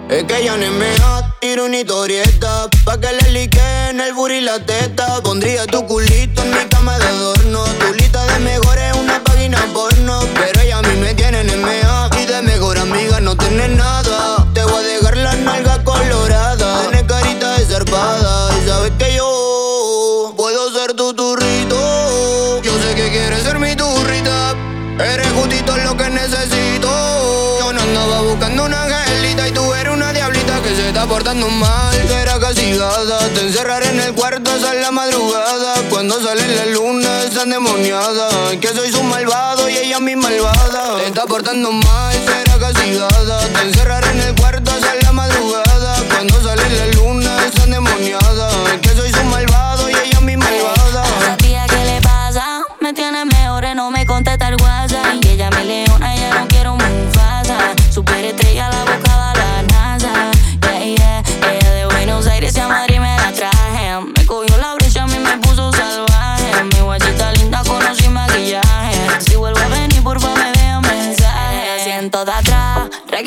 Es 0.07 0.23
que 0.25 0.37
ella 0.37 0.55
no 0.55 0.63
es 0.63 0.71
mea, 0.71 1.35
tiro 1.39 1.65
una 1.65 1.79
historieta 1.79 2.69
Pa' 2.85 2.99
que 2.99 3.07
le 3.11 3.31
liquen 3.31 3.99
el 3.99 4.13
booty 4.13 4.41
la 4.41 4.59
teta. 4.59 5.19
Pondría 5.23 5.65
tu 5.65 5.83
culito 5.87 6.43
en 6.43 6.51
mi 6.51 6.63
cama 6.69 6.97
de 6.99 7.05
adorno 7.05 7.63
Tu 7.79 7.93
lista 7.95 8.23
de 8.25 8.39
mejores 8.39 8.83
es 8.91 8.97
una 8.97 9.23
página 9.23 9.57
porno. 9.73 10.19
Pero 10.35 10.61
ella 10.61 10.77
a 10.77 10.81
mí 10.83 10.95
me 11.01 11.15
tiene 11.15 11.41
en 11.41 11.49
Y 11.49 12.25
de 12.27 12.41
mejor 12.43 12.77
amiga 12.77 13.19
no 13.19 13.35
tiene 13.35 13.67
nada. 13.69 14.45
Te 14.53 14.63
voy 14.63 14.83
a 14.83 14.87
dejar 14.87 15.17
la 15.17 15.35
nalga 15.37 15.83
colorada 15.83 16.81
Tienes 16.81 17.03
carita 17.03 17.57
de 17.57 17.65
zarpada. 17.65 18.55
Y 18.61 18.67
sabes 18.67 18.91
que 18.99 19.15
yo 19.15 19.34
portando 31.25 31.49
mal 31.49 32.07
Será 32.07 32.39
castigada 32.39 33.17
Te 33.33 33.41
encerraré 33.41 33.89
en 33.89 33.99
el 33.99 34.13
cuarto 34.13 34.51
hasta 34.51 34.75
la 34.75 34.91
madrugada. 34.91 35.73
Cuando 35.89 36.21
sale 36.21 36.47
la 36.55 36.65
luna 36.67 37.23
es 37.23 37.35
endemoniada 37.35 38.29
Que 38.61 38.67
soy 38.67 38.91
su 38.91 39.01
malvado 39.01 39.67
y 39.67 39.77
ella 39.77 39.99
mi 39.99 40.15
malvada. 40.15 40.97
Te 40.99 41.07
está 41.07 41.25
portando 41.25 41.71
mal, 41.71 42.13
será 42.13 42.59
castigada 42.59 43.39
Te 43.39 43.61
encerraré 43.61 44.11
en 44.11 44.21
el 44.21 44.35
cuarto 44.35 44.69
hasta 44.69 44.93
la 45.01 45.11
madrugada. 45.13 45.95
Cuando 46.13 46.43
sale 46.43 46.69
la 46.69 46.87
luna 46.93 47.37
es 47.47 47.63
endemoniada 47.63 48.49
Que 48.81 48.89
soy 48.89 49.11
su 49.11 49.23
malvado 49.23 49.44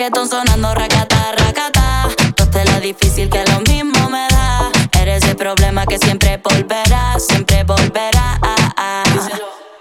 atrás, 0.09 0.29
reggaeton 0.29 0.29
sonando, 0.29 0.75
racata, 0.75 1.33
racata. 1.37 2.09
Toste 2.35 2.65
la 2.65 2.81
difícil 2.81 3.29
que 3.29 3.45
lo 3.45 3.61
mismo 3.61 4.09
me 4.11 4.27
da. 4.29 4.71
Eres 5.01 5.25
el 5.25 5.37
problema 5.37 5.87
que 5.87 5.99
siempre 5.99 6.41
volverá, 6.43 7.19
siempre 7.19 7.65
volverá. 7.65 8.39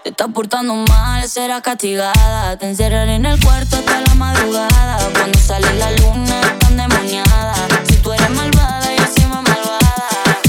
Te 0.04 0.10
estás 0.10 0.28
portando 0.34 0.74
mal, 0.76 1.28
serás 1.28 1.62
castigada. 1.62 2.58
Te 2.58 2.68
encerraré 2.70 3.16
en 3.16 3.26
el 3.26 3.40
cuarto 3.44 3.78
hasta 3.78 4.02
la 4.02 4.14
madrugada. 4.16 4.98
Cuando 5.14 5.40
sale 5.40 5.74
la 5.76 5.92
luna, 5.92 6.42
tan 6.60 6.78
demoniada. 6.78 7.54
Si 7.88 7.96
tú 7.98 8.14
eres 8.14 8.30
malvada, 8.30 8.96
yo 8.96 9.04
soy 9.06 9.26
más 9.26 9.44
malvada. 9.44 10.40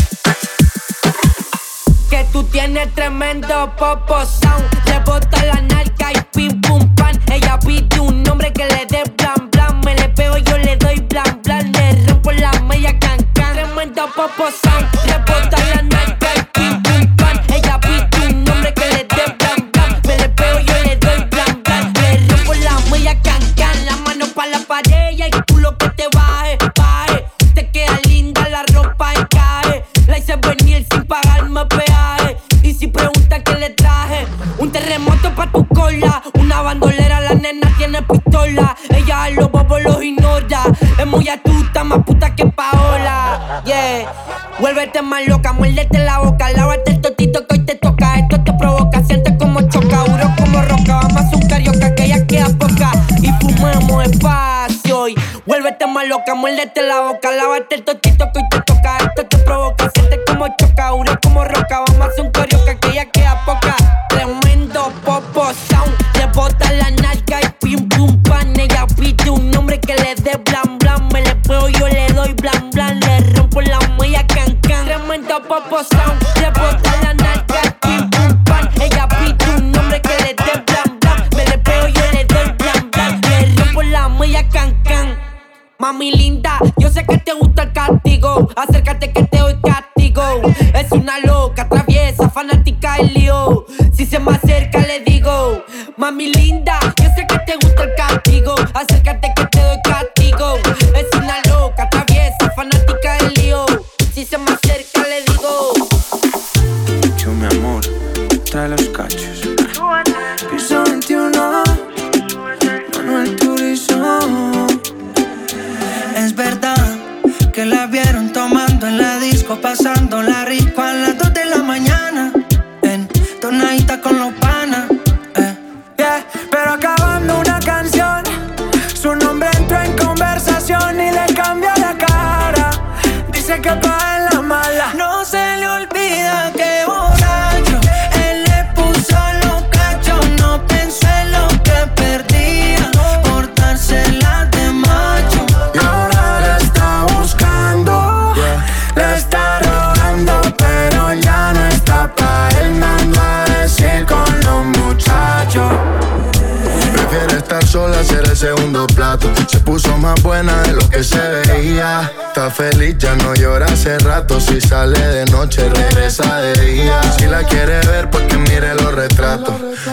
Que 2.10 2.24
tú 2.32 2.44
tienes 2.44 2.94
tremendo 2.94 3.74
popo 3.76 4.24
sound. 4.24 4.64
Le 4.86 4.98
bota 5.00 5.44
la 5.44 5.60
narca 5.62 6.12
y 6.12 6.20
pim 6.32 6.60
pum 6.60 6.94
pan. 6.94 7.18
Ella 7.32 7.58
pide 7.58 8.00
un 8.00 8.22
nombre 8.22 8.52
que 8.52 8.64
le 8.66 8.86
dé. 8.86 9.02
Me 9.18 9.47
le 10.68 10.76
doy 10.76 11.00
blan 11.08 11.40
blan. 11.44 11.72
Le 11.72 12.06
rompo 12.06 12.30
la 12.32 12.50
media 12.68 12.92
can 12.98 13.18
can. 13.34 13.54
Tremendo 13.54 14.06
popo 14.14 14.46
sound. 14.62 14.86
Le 15.06 15.14
la 15.14 15.82
narca 15.82 16.30
y 16.36 16.42
pim 16.54 16.82
pum 16.82 17.16
pan. 17.16 17.40
Ella 17.54 17.80
pide 17.80 18.26
un 18.26 18.44
nombre 18.44 18.72
que 18.74 18.86
le 18.94 19.02
dé 19.14 19.24
blan 19.38 19.70
blan. 19.72 19.90
Me 20.06 20.16
le 20.18 20.28
pego, 20.28 20.58
yo 20.68 20.74
le 20.84 20.96
doy 20.96 21.24
blan 21.30 21.62
blan. 21.64 21.92
Le 21.94 22.08
rompo 22.28 22.52
la 22.54 22.74
media 22.90 23.14
can 23.22 23.42
can. 23.56 23.76
La 23.86 23.96
mano 24.04 24.26
pa' 24.34 24.46
la 24.46 24.58
pared 24.60 25.16
y 25.16 25.22
el 25.22 25.44
culo 25.46 25.76
que 25.78 25.88
te 25.90 26.06
baje, 26.14 26.58
baje. 26.76 27.24
Te 27.54 27.70
queda 27.70 27.98
linda 28.08 28.48
la 28.48 28.62
ropa 28.74 29.12
y 29.14 29.24
cae. 29.36 29.84
La 30.06 30.18
hice 30.18 30.36
venir 30.36 30.86
sin 30.90 31.04
pagarme 31.04 31.64
peaje. 31.66 32.36
Y 32.62 32.74
si 32.74 32.88
pregunta 32.88 33.42
qué 33.42 33.54
le 33.54 33.70
traje, 33.70 34.26
un 34.58 34.70
terremoto 34.70 35.17
tiene 37.78 38.02
pistola. 38.02 38.76
Ella 38.90 39.24
a 39.24 39.30
los 39.30 39.50
bobos 39.50 39.82
los 39.82 40.02
ignora. 40.02 40.62
Es 40.98 41.06
muy 41.06 41.28
astuta, 41.28 41.84
más 41.84 42.04
puta 42.04 42.34
que 42.34 42.46
Paola. 42.46 43.62
Yeah. 43.64 44.12
Vuélvete 44.58 45.02
más 45.02 45.26
loca, 45.26 45.52
muérdete 45.52 45.98
la 45.98 46.18
boca. 46.18 46.50
Lávate 46.50 46.90
el 46.90 47.00
totito 47.00 47.46
que 47.46 47.54
hoy 47.54 47.64
te 47.64 47.76
toca. 47.76 48.18
Esto 48.18 48.42
te 48.42 48.52
provoca, 48.52 49.02
sientes 49.04 49.34
como 49.38 49.60
choca. 49.62 50.04
Duro 50.04 50.34
como 50.36 50.60
roca. 50.62 51.00
Vamos 51.02 51.32
a 51.32 51.36
un 51.36 51.48
carioca 51.48 51.94
que 51.94 52.08
ya 52.08 52.26
queda 52.26 52.48
poca. 52.58 52.90
Y 53.22 53.30
fumamos 53.40 54.04
espacio. 54.06 55.08
Y 55.08 55.14
vuélvete 55.46 55.86
más 55.86 56.08
loca, 56.08 56.34
muérdete 56.34 56.82
la 56.82 57.00
boca. 57.02 57.30
Lávate 57.30 57.76
el 57.76 57.84
totito 57.84 58.30
que 58.32 58.40
hoy 58.40 58.48
te 58.50 58.60
toca. 58.62 58.96
Esto 58.98 59.26
te 59.26 59.38
provoca, 59.38 59.90
sientes 59.94 60.18
como 60.26 60.48
choca. 60.58 60.88
Duro 60.90 61.18
como 61.22 61.44
roca. 61.44 61.84
Vamos 61.86 62.18
a 62.18 62.22
un 62.22 62.30
carioca. 62.30 62.57
Tremendo 75.48 75.62
popo 75.62 75.82
sound, 75.82 76.37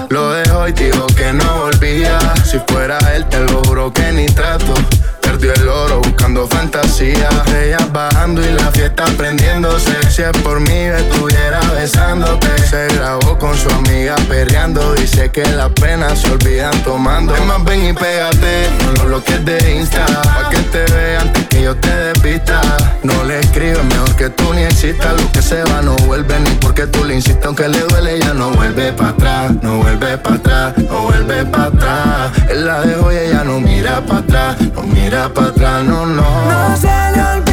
Lo 0.10 0.32
dejó 0.32 0.68
y 0.68 0.72
dijo 0.72 1.08
que 1.08 1.34
no 1.34 1.62
volvía. 1.62 2.20
Si 2.44 2.60
fuera 2.68 2.98
él, 3.16 3.26
te 3.30 3.40
lo 3.40 3.64
juro 3.64 3.92
que 3.92 4.12
ni 4.12 4.26
trato. 4.28 4.74
Perdió 5.22 5.54
el 5.54 5.68
oro 5.68 6.02
buscando 6.02 6.48
fantasía. 6.48 7.30
Bajando 7.96 8.42
y 8.42 8.52
la 8.52 8.70
fiesta 8.72 9.06
prendiéndose. 9.18 9.96
Si 10.12 10.22
es 10.22 10.38
por 10.44 10.60
mí, 10.60 10.74
estuviera 10.74 11.60
besándote. 11.74 12.50
Se 12.68 12.88
grabó 12.96 13.40
con 13.40 13.56
su 13.56 13.70
amiga 13.70 14.16
perreando. 14.28 14.94
Dice 14.96 15.32
que 15.32 15.46
las 15.54 15.70
penas 15.70 16.20
se 16.20 16.32
olvidan 16.32 16.78
tomando. 16.84 17.34
Es 17.34 17.46
más, 17.46 17.64
ven 17.64 17.86
y 17.86 17.94
pégate 17.94 18.70
con 18.84 18.94
los 18.96 19.06
bloques 19.06 19.46
de 19.46 19.76
Insta. 19.76 20.06
Pa' 20.06 20.50
que 20.50 20.58
te 20.58 20.84
vean 20.94 21.28
antes 21.28 21.48
que 21.48 21.64
yo 21.64 21.76
te 21.78 21.96
despista. 21.96 22.62
No 23.04 23.24
le 23.24 23.40
escribes 23.40 23.84
mejor 23.86 24.16
que 24.18 24.30
tú 24.30 24.54
ni 24.54 24.64
existas. 24.64 25.14
Lo 25.20 25.32
que 25.32 25.42
se 25.42 25.64
va 25.64 25.82
no 25.82 25.96
vuelve 26.08 26.38
ni 26.42 26.50
porque 26.56 26.88
tú 26.88 27.06
le 27.06 27.16
insistes. 27.16 27.46
Aunque 27.46 27.70
le 27.70 27.80
duele, 27.80 28.20
ya 28.20 28.34
no 28.34 28.52
vuelve 28.52 28.92
para 28.92 29.10
atrás. 29.12 29.52
No 29.62 29.78
vuelve 29.78 30.18
para 30.18 30.36
atrás, 30.36 30.78
no 30.78 31.02
vuelve 31.04 31.46
para 31.46 31.66
atrás. 31.66 32.32
Él 32.50 32.66
la 32.66 32.82
dejó 32.82 33.12
y 33.14 33.18
ella 33.18 33.44
no 33.46 33.62
mira 33.62 34.02
para 34.06 34.20
atrás. 34.20 34.58
No 34.76 34.84
mira 34.84 35.30
para 35.34 35.48
atrás, 35.48 35.84
no, 35.86 36.06
no. 36.06 36.24
No 36.24 36.78
se 36.78 36.88
le 36.88 37.45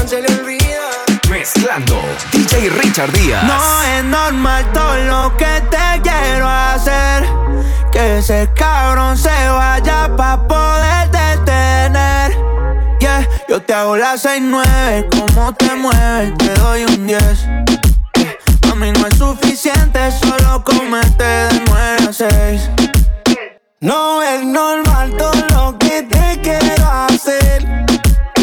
man 0.00 0.08
se 0.08 0.22
le 0.22 0.28
olvida 0.28 0.80
Mezclando 1.28 2.00
DJ 2.32 2.70
Richard 2.70 3.12
Díaz. 3.12 3.44
No 3.44 3.82
es 3.82 4.04
normal 4.04 4.64
todo 4.72 4.96
lo 4.96 5.36
que 5.36 5.62
te 5.70 6.00
quiero 6.02 6.48
hacer. 6.48 7.24
Que 7.92 8.18
ese 8.18 8.48
cabrón 8.54 9.16
se 9.16 9.28
vaya 9.28 10.10
pa' 10.16 10.48
poder 10.48 11.10
detener. 11.10 12.32
Yeah, 12.98 13.28
yo 13.48 13.62
te 13.62 13.74
hago 13.74 13.96
la 13.96 14.14
6-9, 14.14 15.08
como 15.10 15.54
te 15.54 15.74
mueves, 15.76 16.36
te 16.38 16.54
doy 16.54 16.84
un 16.84 17.06
10. 17.06 17.22
Yeah, 18.14 18.72
a 18.72 18.74
mí 18.74 18.90
no 18.92 19.06
es 19.06 19.16
suficiente, 19.16 20.00
solo 20.10 20.64
comerte 20.64 21.24
de 21.24 21.62
9 21.66 21.96
a 22.08 22.12
6. 22.12 22.70
No 23.80 24.22
es 24.22 24.44
normal 24.44 25.14
todo 25.16 25.46
lo 25.54 25.78
que 25.78 26.02
te 26.02 26.40
quiero 26.42 26.90
hacer. 27.08 27.99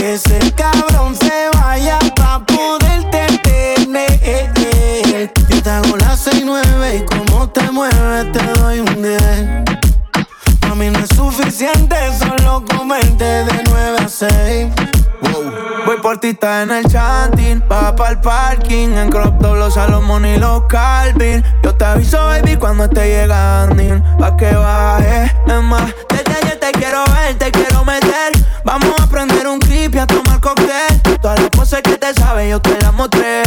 Ese 0.07 0.39
cabrón 0.53 1.13
se 1.17 1.49
vaya 1.59 1.99
pa' 2.15 2.39
poderte 2.45 3.27
tener. 3.43 5.33
Yo 5.49 5.61
te 5.61 5.69
hago 5.69 5.97
la 5.97 6.15
6-9 6.15 6.95
y 6.95 7.05
como 7.05 7.49
te 7.49 7.69
mueves 7.71 8.31
te 8.31 8.41
doy 8.61 8.79
un 8.79 9.01
10. 9.03 9.21
A 10.61 10.75
mí 10.75 10.89
no 10.91 10.99
es 10.99 11.09
suficiente 11.09 11.97
solo 12.17 12.63
comerte 12.73 13.25
de 13.25 13.63
9 13.65 13.97
a 13.99 14.07
6. 14.07 14.96
Voy 15.85 15.97
por 16.01 16.17
ti, 16.19 16.29
está 16.29 16.63
en 16.63 16.71
el 16.71 16.85
chanting, 16.85 17.63
va 17.71 17.95
pa'l 17.95 18.19
parking, 18.19 18.89
en 18.89 19.09
crop 19.09 19.39
top 19.41 19.55
los 19.55 19.73
Salomón 19.73 20.25
y 20.25 20.37
los 20.37 20.63
Calvin. 20.67 21.43
Yo 21.63 21.73
te 21.75 21.85
aviso, 21.85 22.17
baby, 22.25 22.57
cuando 22.57 22.85
esté 22.85 23.07
llegando, 23.07 24.03
pa' 24.19 24.35
que 24.35 24.53
baje. 24.53 25.31
Es 25.47 25.63
más, 25.63 25.93
desde 26.09 26.39
ayer 26.41 26.59
te 26.59 26.71
quiero 26.71 27.03
ver, 27.05 27.37
te 27.37 27.51
quiero 27.51 27.85
meter. 27.85 28.33
Vamos 28.65 28.93
a 28.99 29.07
prender 29.07 29.47
un 29.47 29.59
clip 29.59 29.95
y 29.95 29.99
a 29.99 30.07
tomar 30.07 30.41
cóctel. 30.41 31.01
Todas 31.21 31.39
las 31.39 31.49
cosas 31.51 31.81
que 31.81 31.97
te 31.97 32.13
sabes, 32.13 32.49
yo 32.49 32.59
te 32.61 32.77
las 32.81 32.93
mostré. 32.93 33.43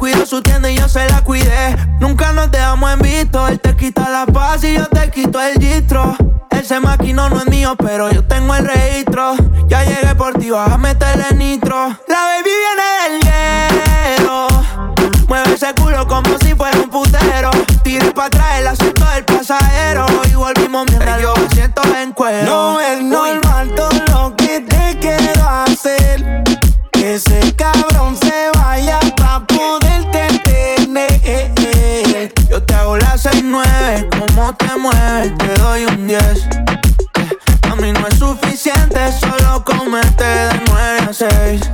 Él 0.00 0.06
descuidó 0.06 0.26
su 0.26 0.40
tienda 0.40 0.70
y 0.70 0.78
yo 0.78 0.88
se 0.88 1.06
la 1.08 1.22
cuidé. 1.22 1.76
Nunca 2.00 2.32
nos 2.32 2.50
dejamos 2.50 2.90
en 2.90 3.00
visto. 3.00 3.46
Él 3.48 3.60
te 3.60 3.76
quita 3.76 4.08
la 4.08 4.24
paz 4.24 4.64
y 4.64 4.74
yo 4.74 4.86
te 4.86 5.10
quito 5.10 5.38
el 5.40 5.58
distro. 5.58 6.16
Ese 6.48 6.80
maquino 6.80 7.28
no 7.28 7.38
es 7.38 7.46
mío, 7.48 7.76
pero 7.76 8.10
yo 8.10 8.24
tengo 8.24 8.54
el 8.54 8.64
registro. 8.64 9.34
Ya 9.68 9.84
llegué 9.84 10.14
por 10.14 10.38
ti, 10.38 10.48
vas 10.50 10.72
a 10.72 10.78
meterle 10.78 11.34
nitro. 11.36 11.88
La 12.08 12.24
baby 12.24 12.50
viene 12.62 13.20
del 13.20 14.18
hielo. 14.18 14.48
Mueve 15.28 15.52
ese 15.52 15.74
culo 15.74 16.06
como 16.06 16.38
si 16.38 16.54
fuera 16.54 16.78
un 16.78 16.88
putero. 16.88 17.50
Tira 17.82 18.10
para 18.14 18.28
atrás 18.28 18.58
el 18.58 18.68
asiento 18.68 19.04
del 19.04 19.24
pasajero. 19.26 20.06
Y 20.30 20.34
volvimos 20.34 20.86
mientras 20.88 21.20
yo 21.20 21.34
siento 21.52 21.82
en 21.94 22.12
cuero. 22.12 22.46
No 22.46 22.80
es 22.80 23.02
normal 23.02 23.39
te 34.60 34.76
mueves, 34.76 35.36
te 35.38 35.54
doy 35.54 35.84
un 35.84 36.06
10. 36.06 36.48
A 37.70 37.74
mí 37.76 37.92
no 37.92 38.06
es 38.06 38.18
suficiente 38.18 39.00
solo 39.12 39.64
comerte 39.64 40.24
de 40.24 40.60
9 40.66 40.98
a 41.08 41.12
6. 41.12 41.70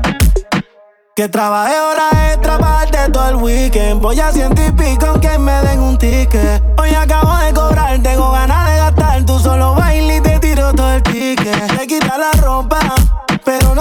Que 1.14 1.28
trabaje 1.28 1.78
hora 1.80 2.32
extra 2.32 2.58
parte 2.58 2.98
todo 3.12 3.28
el 3.30 3.36
weekend. 3.36 4.00
Voy 4.00 4.20
a 4.20 4.30
ciento 4.32 4.62
y 4.62 4.70
pico 4.72 5.06
aunque 5.06 5.38
me 5.38 5.52
den 5.62 5.80
un 5.80 5.98
ticket. 5.98 6.62
Hoy 6.78 6.90
acabo 6.90 7.36
de 7.38 7.52
cobrar, 7.52 7.98
tengo 8.02 8.30
ganas 8.32 8.70
de 8.70 8.76
gastar. 8.76 9.24
Tú 9.24 9.38
solo 9.38 9.74
bailas 9.74 10.18
y 10.18 10.20
te 10.20 10.38
tiro 10.38 10.72
todo 10.74 10.92
el 10.92 11.02
ticket. 11.02 11.76
Te 11.78 11.86
quita 11.86 12.18
la 12.18 12.32
ropa, 12.32 12.78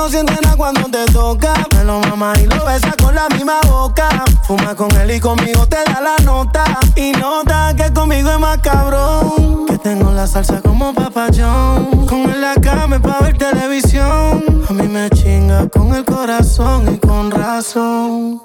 no 0.06 0.12
sientes 0.12 0.40
nada 0.40 0.56
cuando 0.56 0.82
te 0.84 1.04
toca. 1.12 1.54
Me 1.76 1.84
lo 1.84 2.00
mama 2.00 2.34
y 2.40 2.46
lo 2.46 2.64
besa 2.64 2.94
con 3.02 3.16
la 3.16 3.28
misma 3.30 3.60
boca. 3.68 4.08
Fuma 4.44 4.76
con 4.76 4.92
él 4.98 5.10
y 5.10 5.20
conmigo 5.20 5.66
te 5.68 5.78
da 5.84 6.00
la 6.00 6.16
nota. 6.24 6.64
Y 6.96 7.12
nota 7.14 7.74
que 7.76 7.92
conmigo 7.92 8.30
es 8.30 8.40
más 8.40 8.60
cabrón. 8.60 9.66
Que 9.66 9.80
tengo 9.80 10.12
la 10.12 10.28
salsa 10.28 10.62
como 10.62 10.94
papayón. 10.94 12.06
Con 12.06 12.30
él 12.30 12.40
la 12.40 12.54
cama 12.54 13.00
pa' 13.00 13.20
ver 13.22 13.36
televisión. 13.36 14.44
A 14.70 14.74
mí 14.74 14.88
me 14.88 15.10
chinga 15.10 15.68
con 15.70 15.96
el 15.96 16.06
corazón 16.06 16.94
y 16.94 16.98
con 17.00 17.32
razón. 17.32 18.44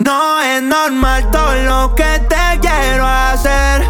No 0.00 0.40
es 0.42 0.62
normal 0.62 1.30
todo 1.30 1.54
lo 1.54 1.94
que 1.94 2.20
te 2.28 2.60
quiero 2.60 3.06
hacer. 3.06 3.86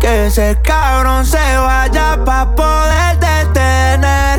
Que 0.00 0.26
ese 0.26 0.58
cabrón 0.64 1.24
se 1.24 1.56
vaya 1.58 2.18
pa' 2.24 2.56
poder 2.56 3.20
detener. 3.20 4.33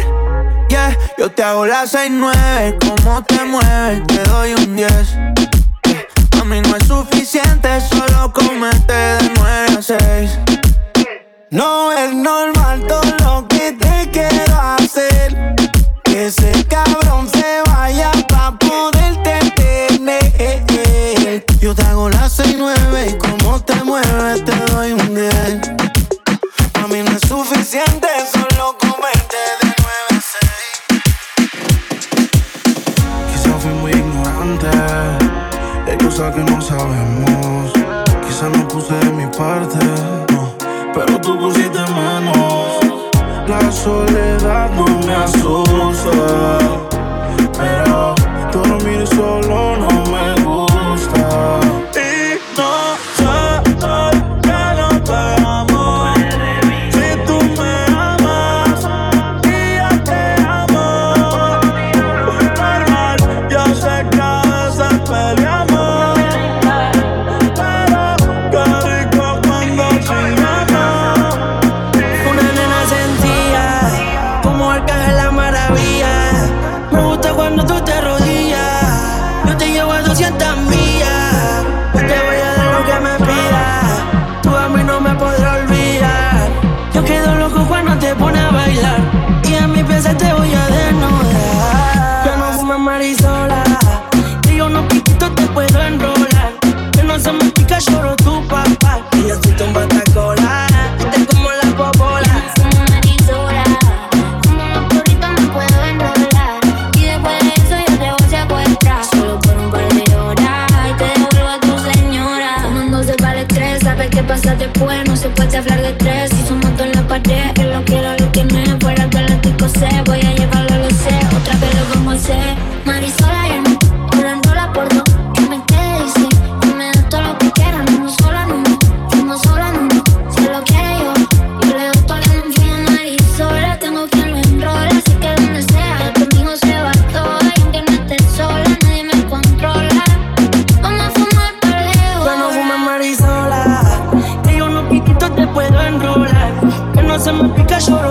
Yo 1.18 1.32
te 1.32 1.44
hago 1.44 1.66
la 1.66 1.86
6-9, 1.86 2.78
como 2.86 3.24
te 3.24 3.46
mueves, 3.46 4.06
te 4.08 4.22
doy 4.24 4.54
un 4.54 4.76
10. 4.76 4.92
A 6.42 6.44
mí 6.44 6.60
no 6.60 6.76
es 6.76 6.88
suficiente 6.88 7.70
solo 7.80 8.34
comerte 8.34 8.94
de 8.94 9.32
9 9.40 9.78
a 9.78 9.82
6. 9.82 10.40
No 11.52 11.94
es 11.94 12.14
normal 12.14 12.86
todo 12.86 13.02
lo 13.24 13.48
que 13.48 13.72
te 13.72 14.10
quiero 14.12 14.60
hacer. 14.78 15.56
Que 16.04 16.26
ese 16.26 16.52
cabrón 16.66 17.30
se 17.30 17.62
vaya 17.66 18.12
pa' 18.28 18.58
poderte 18.60 19.40
tener. 19.56 21.46
Yo 21.62 21.74
te 21.74 21.84
hago 21.84 22.10
la 22.10 22.28
6-9 22.28 23.10
y 23.10 23.18
como 23.18 23.62
te 23.62 23.76
mueves 23.86 24.44
te 24.44 24.56
doy 24.74 24.92
un 24.92 25.16
10. 25.16 25.62
A 26.74 26.88
mí 26.88 27.02
no 27.04 27.12
es 27.12 27.22
suficiente 27.26 28.10
solo 28.34 28.78
comerte 28.78 28.85
ignorante, 34.56 34.68
hay 35.88 35.98
cosas 35.98 36.34
que 36.34 36.44
no 36.44 36.62
sabemos. 36.62 37.72
Quizá 38.26 38.50
no 38.50 38.68
puse 38.68 38.94
de 38.94 39.12
mi 39.12 39.26
parte, 39.28 39.78
no, 40.32 40.54
pero 40.94 41.20
tú 41.22 41.38
pusiste 41.38 41.80
menos. 41.80 42.80
La 43.48 43.72
soledad 43.72 44.72
no 44.72 44.86
me 45.06 45.14
asusta, 45.14 46.12
pero 47.58 48.16
todo 48.52 48.78
miro 48.84 49.06
solo 49.06 49.75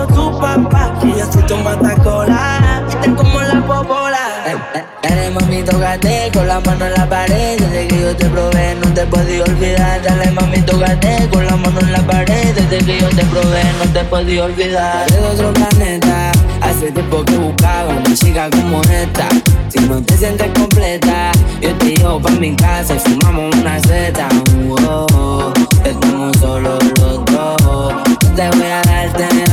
tu 0.07 0.39
papá. 0.39 0.93
Y 3.03 3.09
como 3.09 3.41
la 3.41 3.61
popola. 3.67 4.19
Dale 5.03 5.29
mami, 5.31 5.63
tócate 5.63 6.31
con 6.33 6.47
la 6.47 6.59
mano 6.61 6.85
en 6.85 6.93
la 6.93 7.07
pared 7.07 7.59
Desde 7.59 7.87
que 7.87 8.01
yo 8.01 8.15
te 8.15 8.25
probé 8.25 8.75
no 8.75 8.91
te 8.93 9.05
podía 9.05 9.43
olvidar 9.43 10.01
Dale 10.01 10.31
mami, 10.31 10.61
tócate 10.61 11.29
con 11.31 11.45
la 11.45 11.55
mano 11.55 11.79
en 11.79 11.91
la 11.91 11.99
pared 11.99 12.55
Desde 12.55 12.85
que 12.85 12.99
yo 12.99 13.09
te 13.09 13.23
probé 13.25 13.63
no 13.79 13.91
te 13.91 14.03
podía 14.05 14.43
olvidar 14.45 15.09
de 15.11 15.19
otro 15.19 15.53
planeta. 15.53 16.31
Hace 16.61 16.91
tiempo 16.91 17.23
que 17.23 17.37
buscaba 17.37 17.93
una 17.93 18.15
chica 18.15 18.49
como 18.49 18.81
esta. 18.81 19.27
Si 19.69 19.79
no 19.79 20.01
te 20.01 20.17
sientes 20.17 20.47
completa, 20.57 21.31
yo 21.61 21.73
te 21.75 21.95
llevo 21.95 22.19
pa' 22.19 22.31
mi 22.31 22.55
casa 22.55 22.95
y 22.95 22.99
fumamos 22.99 23.55
una 23.55 23.79
zeta. 23.81 24.27
Oh, 24.69 25.05
oh, 25.13 25.53
estamos 25.83 26.37
solos 26.37 26.83
los 26.99 27.25
dos. 27.25 27.93
Te 28.35 28.49
voy 28.49 28.67
a 28.67 28.81
darte 28.83 29.44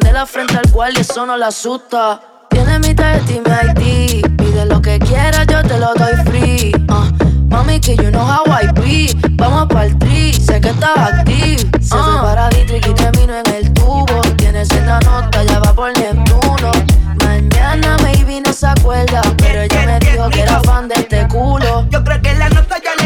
de 0.00 0.12
la 0.12 0.26
frente 0.26 0.56
al 0.56 0.70
cual 0.70 0.94
y 0.96 1.00
eso 1.00 1.26
no 1.26 1.36
le 1.36 1.44
asusta. 1.44 2.20
Tiene 2.50 2.78
mi 2.80 2.94
tarjeta 2.94 3.62
mi 3.76 4.20
ID. 4.20 4.36
Pide 4.36 4.66
lo 4.66 4.80
que 4.80 4.98
quieras, 4.98 5.46
yo 5.46 5.62
te 5.62 5.78
lo 5.78 5.94
doy 5.94 6.14
free. 6.26 6.72
Uh, 6.88 7.48
mami, 7.48 7.80
que 7.80 7.96
you 7.96 8.10
know 8.10 8.24
how 8.24 8.44
I 8.46 8.66
be. 8.72 9.16
Vamos 9.32 9.68
pa'l 9.68 9.96
tri, 9.98 10.32
sé 10.32 10.60
que 10.60 10.70
estás 10.70 10.96
active. 10.96 11.62
Uh. 11.62 11.82
Se 11.82 11.96
fue 11.96 12.14
uh. 12.14 12.22
para 12.22 12.48
y 12.58 12.94
termino 12.94 13.34
en 13.36 13.54
el 13.54 13.72
tubo. 13.72 14.06
Tienes 14.36 14.70
en 14.72 14.86
la 14.86 15.00
nota, 15.00 15.42
ya 15.44 15.58
va 15.60 15.72
por 15.72 15.96
Neptuno. 15.98 16.72
Mañana 17.24 17.96
maybe 18.02 18.40
no 18.40 18.52
se 18.52 18.66
acuerda, 18.66 19.22
pero 19.36 19.62
ella 19.62 19.86
me 19.86 19.98
dijo 20.00 20.28
que 20.30 20.42
era 20.42 20.60
fan 20.60 20.88
de 20.88 20.94
este 20.96 21.26
culo. 21.28 21.86
Yo 21.90 22.02
creo 22.04 22.20
que 22.20 22.34
la 22.34 22.48
nota 22.48 22.76
ya 22.82 22.97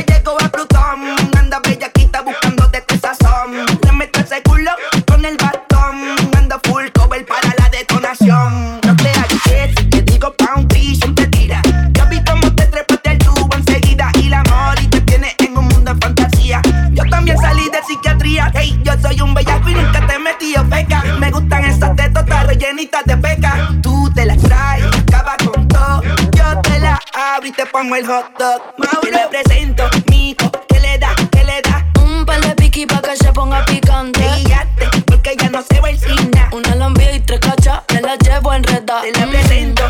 te 27.53 27.67
pongo 27.67 27.97
el 27.97 28.07
hot 28.07 28.27
dog. 28.39 28.63
Mauro. 28.79 29.11
le 29.11 29.29
presento, 29.29 29.85
mico, 30.11 30.51
¿qué 30.69 30.81
le 30.81 30.99
da? 30.99 31.15
¿Qué 31.31 31.45
le 31.45 31.61
da? 31.63 31.87
Un 32.03 32.25
par 32.25 32.41
de 32.41 32.55
piqui 32.55 32.87
pa' 32.87 33.03
que 33.03 33.17
se 33.17 33.33
ponga 33.33 33.65
picante. 33.65 34.21
Guillate, 34.37 34.89
porque 35.07 35.37
ya 35.37 35.51
no 35.51 35.63
se 35.63 35.81
va 35.81 35.91
el 35.91 35.99
cine. 35.99 36.49
Una 36.53 36.75
lambía 36.75 37.15
y 37.15 37.21
tres 37.21 37.41
cachas, 37.41 37.81
me 37.93 38.01
la 38.01 38.17
llevo 38.17 38.53
enredada. 38.53 39.03
Te 39.03 39.13
la 39.13 39.27
presento, 39.27 39.85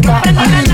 completa. 0.00 0.71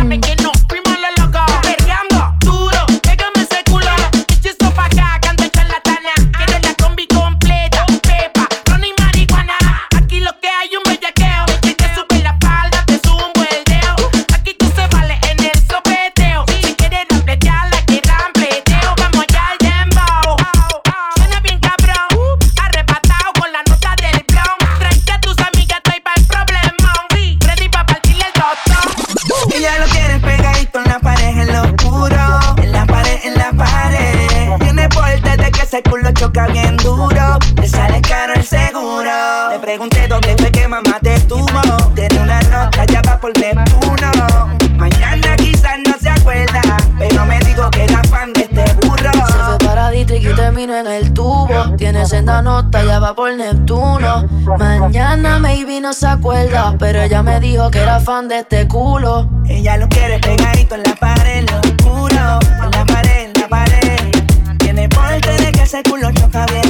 en 50.81 50.87
el 50.87 51.13
tubo. 51.13 51.77
Tiene 51.77 52.07
senda 52.07 52.43
nota, 52.43 52.85
ya 52.85 52.99
va 52.99 53.15
por 53.15 53.35
Neptuno. 53.35 54.27
Mañana 54.59 55.39
maybe 55.39 55.81
no 55.81 55.93
se 55.93 56.07
acuerda, 56.07 56.75
pero 56.79 57.03
ella 57.03 57.23
me 57.23 57.41
dijo 57.41 57.71
que 57.71 57.81
era 57.81 58.01
fan 58.01 58.29
de 58.29 58.41
este 58.41 58.69
culo. 58.69 59.29
Ella 59.47 59.77
lo 59.77 59.89
quiere 59.89 60.19
pegadito 60.19 60.75
en 60.75 60.83
la 60.85 60.95
pared, 60.95 61.49
lo 61.51 61.61
juro. 61.89 62.39
En 62.63 62.71
la 62.71 62.85
pared, 62.87 63.31
en 63.35 63.41
la 63.41 63.49
pared. 63.49 64.13
Tiene 64.59 64.89
porte 64.89 65.33
de 65.33 65.53
que 65.53 65.63
ese 65.63 65.83
culo 65.83 66.11
choca 66.13 66.47
bien. 66.47 66.68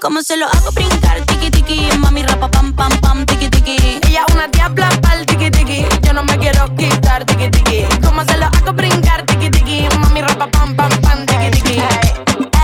¿Cómo 0.00 0.22
se 0.22 0.36
lo 0.36 0.46
hago 0.46 0.70
brincar? 0.72 1.24
Tiki 1.26 1.50
tiki, 1.50 1.88
mami 1.98 2.22
rapa 2.22 2.50
pam 2.50 2.72
pam 2.74 2.90
pam, 3.00 3.24
tiki 3.24 3.48
tiki. 3.48 3.76
Ella 4.08 4.24
una 4.34 4.48
diabla 4.48 4.88
pal 5.00 5.24
tiki 5.24 5.50
tiki. 5.50 5.84
Yo 6.02 6.12
no 6.12 6.22
me 6.24 6.36
quiero 6.38 6.74
quitar 6.76 7.24
tiki 7.24 7.48
tiki. 7.50 7.84
¿Cómo 8.04 8.24
se 8.24 8.36
lo 8.36 8.46
hago 8.46 8.72
brincar? 8.72 9.24
Tiki 9.24 9.50
tiki, 9.50 9.88
mami 9.98 10.20
rapa 10.20 10.50
pam 10.50 10.74
pam 10.76 10.90
pam, 11.00 11.26
tiki 11.26 11.50
tiki. 11.50 11.82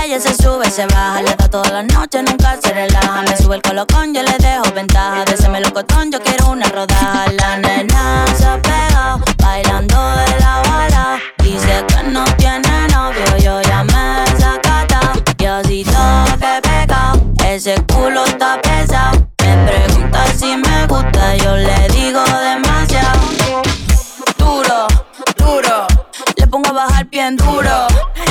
Ella 0.04 0.20
se 0.20 0.34
sube, 0.34 0.70
se 0.70 0.86
baja, 0.86 1.22
le 1.22 1.34
da 1.36 1.48
toda 1.48 1.70
la 1.70 1.82
noche, 1.82 2.22
nunca 2.22 2.59
se 2.62 2.72
relaja. 2.72 3.22
Me 3.22 3.36
sube 3.36 3.57
el 3.57 3.62
colocón, 3.62 4.14
yo 4.14 4.22
le 4.22 4.36
dejo 4.38 4.72
ventaja. 4.74 5.24
De 5.24 5.34
ese 5.34 5.48
melocotón, 5.48 6.11
yo 6.12 6.20
quiero 6.20 6.50
una 6.50 6.66
rodaja. 6.68 7.36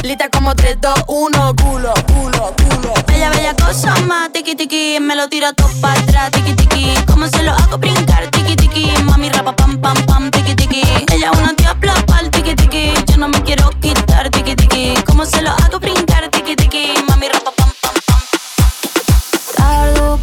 Lista 0.05 0.29
como 0.29 0.55
3, 0.55 0.77
2, 0.79 0.93
1, 1.07 1.55
culo, 1.55 1.91
culo, 2.05 2.53
culo. 2.55 2.93
Bella, 3.07 3.31
bella 3.31 3.55
cosa 3.55 3.95
más, 4.01 4.31
tiki 4.31 4.55
tiki. 4.55 4.99
Me 5.01 5.15
lo 5.15 5.27
tiro 5.29 5.51
todo 5.53 5.67
para 5.81 5.99
atrás, 5.99 6.29
tiki 6.29 6.53
tiki. 6.53 6.93
Como 7.07 7.27
se 7.27 7.41
lo 7.41 7.51
hago 7.51 7.79
brincar, 7.79 8.29
tiki 8.29 8.55
tiki. 8.55 8.93
Mami 9.03 9.29
rapa 9.29 9.55
pam 9.55 9.81
pam 9.81 9.97
pam, 10.05 10.29
tiki 10.29 10.53
tiki. 10.55 10.83
Ella 11.11 11.31
una 11.31 11.53
diabla 11.53 11.95
pa'l 12.05 12.29
tiki 12.29 12.55
tiki. 12.55 12.93
Yo 13.07 13.17
no 13.17 13.29
me 13.29 13.41
quiero 13.41 13.71
quitar, 13.81 14.29
tiki 14.29 14.55
tiki. 14.55 14.93
Como 15.07 15.25
se 15.25 15.41
lo 15.41 15.49
hago 15.49 15.79
brincar, 15.79 16.29
tiki 16.29 16.55
tiki. 16.55 16.93
Mami 17.09 17.27
rapa 17.27 17.51
pam 17.57 17.71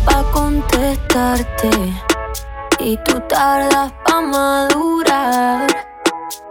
pa' 0.04 0.22
contestarte 0.32 1.70
y 2.78 2.96
tú 2.98 3.20
tardas. 3.28 3.91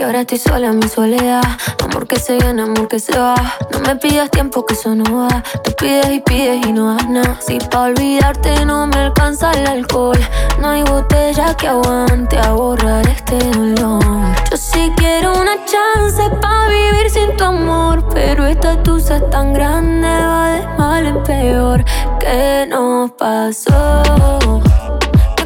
Porque 0.00 0.06
ahora 0.06 0.20
estoy 0.22 0.38
sola 0.38 0.68
en 0.68 0.78
mi 0.78 0.88
soledad. 0.88 1.42
Amor 1.84 2.06
que 2.06 2.18
se 2.18 2.38
viene, 2.38 2.62
amor 2.62 2.88
que 2.88 2.98
se 2.98 3.18
va. 3.18 3.34
No 3.70 3.80
me 3.80 3.96
pidas 3.96 4.30
tiempo 4.30 4.64
que 4.64 4.72
eso 4.72 4.94
no 4.94 5.04
va. 5.04 5.42
Te 5.62 5.72
pides 5.72 6.10
y 6.10 6.20
pides 6.20 6.66
y 6.66 6.72
no 6.72 6.94
das 6.94 7.06
nada. 7.06 7.38
Si 7.46 7.58
pa' 7.58 7.82
olvidarte 7.82 8.64
no 8.64 8.86
me 8.86 8.96
alcanza 8.96 9.52
el 9.52 9.66
alcohol. 9.66 10.18
No 10.58 10.68
hay 10.68 10.84
botella 10.84 11.54
que 11.54 11.68
aguante 11.68 12.38
a 12.38 12.52
borrar 12.52 13.06
este 13.08 13.36
dolor. 13.50 14.02
Yo 14.50 14.56
sí 14.56 14.90
quiero 14.96 15.34
una 15.38 15.56
chance 15.66 16.30
pa' 16.40 16.68
vivir 16.68 17.10
sin 17.10 17.36
tu 17.36 17.44
amor. 17.44 18.02
Pero 18.14 18.46
esta 18.46 18.82
tusa 18.82 19.16
es 19.16 19.28
tan 19.28 19.52
grande, 19.52 20.08
va 20.08 20.50
de 20.52 20.66
mal 20.78 21.04
en 21.04 21.22
peor. 21.24 21.84
¿Qué 22.18 22.66
nos 22.70 23.10
pasó? 23.10 24.02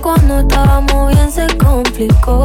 cuando 0.00 0.40
estábamos 0.40 1.12
bien 1.12 1.32
se 1.32 1.46
complicó. 1.57 2.44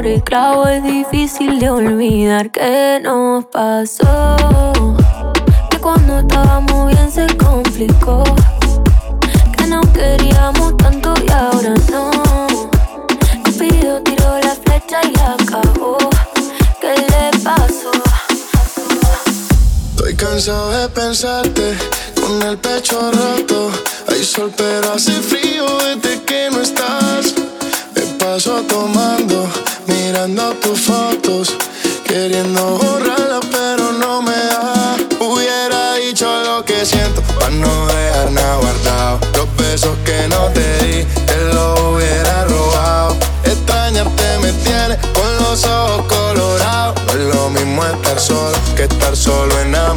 por 0.00 0.06
el 0.06 0.24
clavo 0.24 0.66
es 0.66 0.82
difícil 0.82 1.58
de 1.58 1.68
olvidar 1.68 2.50
que 2.50 2.98
nos 3.02 3.44
pasó. 3.44 4.06
Que 5.68 5.76
cuando 5.78 6.20
estábamos 6.20 6.86
bien 6.90 7.12
se 7.12 7.26
complicó. 7.36 8.24
Que 9.58 9.66
no 9.66 9.82
queríamos 9.92 10.74
tanto 10.78 11.12
y 11.22 11.30
ahora 11.30 11.74
no. 11.90 12.10
Cupido 13.44 14.00
tiró 14.02 14.38
la 14.38 14.54
flecha 14.54 15.00
y 15.04 15.12
acabó. 15.18 15.98
¿Qué 16.80 16.94
le 16.94 17.38
pasó? 17.44 17.90
Estoy 19.90 20.16
cansado 20.16 20.70
de 20.70 20.88
pensarte 20.88 21.76
con 22.18 22.40
el 22.40 22.56
pecho 22.56 22.98
roto. 23.12 23.70
Hay 24.08 24.24
sol 24.24 24.50
pero 24.56 24.94
hace 24.94 25.12
frío 25.12 25.66
desde 25.84 26.22
que 26.22 26.48
no 26.50 26.62
estás. 26.62 27.34
Me 27.94 28.00
paso 28.18 28.62
tomando 28.62 29.46
mirando 30.10 30.52
tus 30.54 30.80
fotos, 30.80 31.54
queriendo 32.04 32.78
borrarla, 32.78 33.38
pero 33.48 33.92
no 33.92 34.20
me 34.20 34.32
da. 34.32 34.96
Hubiera 35.20 35.94
dicho 35.94 36.26
lo 36.42 36.64
que 36.64 36.84
siento, 36.84 37.22
para 37.38 37.50
no 37.50 37.86
dejar 37.86 38.32
nada 38.32 38.56
guardado. 38.56 39.20
Los 39.36 39.56
besos 39.56 39.96
que 40.04 40.26
no 40.28 40.48
te 40.48 40.84
di, 40.84 41.04
te 41.26 41.54
los 41.54 41.80
hubiera 41.80 42.44
robado. 42.46 43.16
Extrañarte 43.44 44.38
me 44.42 44.52
tiene 44.64 44.98
con 45.14 45.30
los 45.44 45.64
ojos 45.64 46.06
colorados. 46.06 47.00
No 47.06 47.12
es 47.12 47.34
lo 47.36 47.50
mismo 47.50 47.84
estar 47.84 48.18
solo 48.18 48.58
que 48.74 48.84
estar 48.84 49.16
solo 49.16 49.60
en 49.60 49.70
nada. 49.70 49.89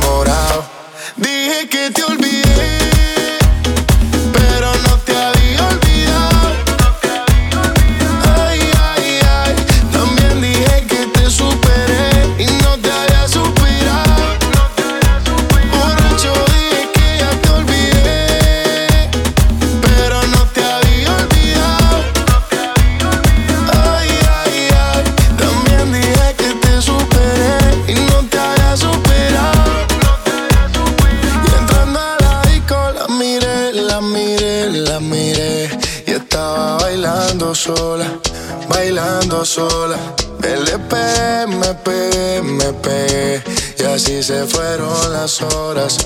se 44.23 44.47
fueron 44.47 45.11
las 45.11 45.41
horas. 45.41 45.97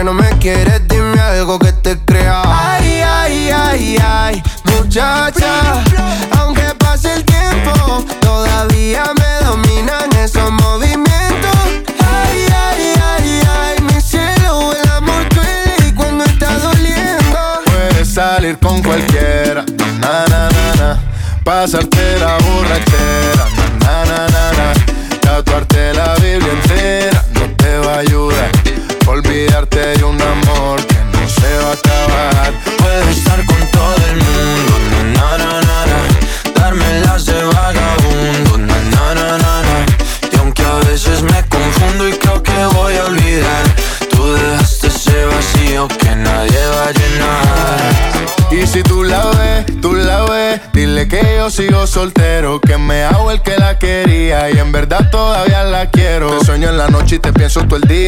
que 0.00 0.04
no 0.04 0.14
me 0.14 0.30
quieres, 0.38 0.80
dime 0.88 1.20
algo 1.20 1.58
que 1.58 1.72
te 1.72 1.98
crea. 1.98 2.42
Ay, 2.46 3.02
ay, 3.04 3.50
ay, 3.50 3.96
ay, 4.02 4.42
muchacha. 4.64 5.69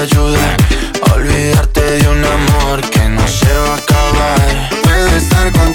Olvidarte 0.00 1.80
de 1.80 2.08
un 2.08 2.24
amor 2.24 2.88
que 2.88 3.08
no 3.08 3.26
se 3.26 3.52
va 3.52 3.74
a 3.74 3.76
acabar. 3.78 4.70
Puedes 4.84 5.24
estar 5.24 5.50
con 5.50 5.74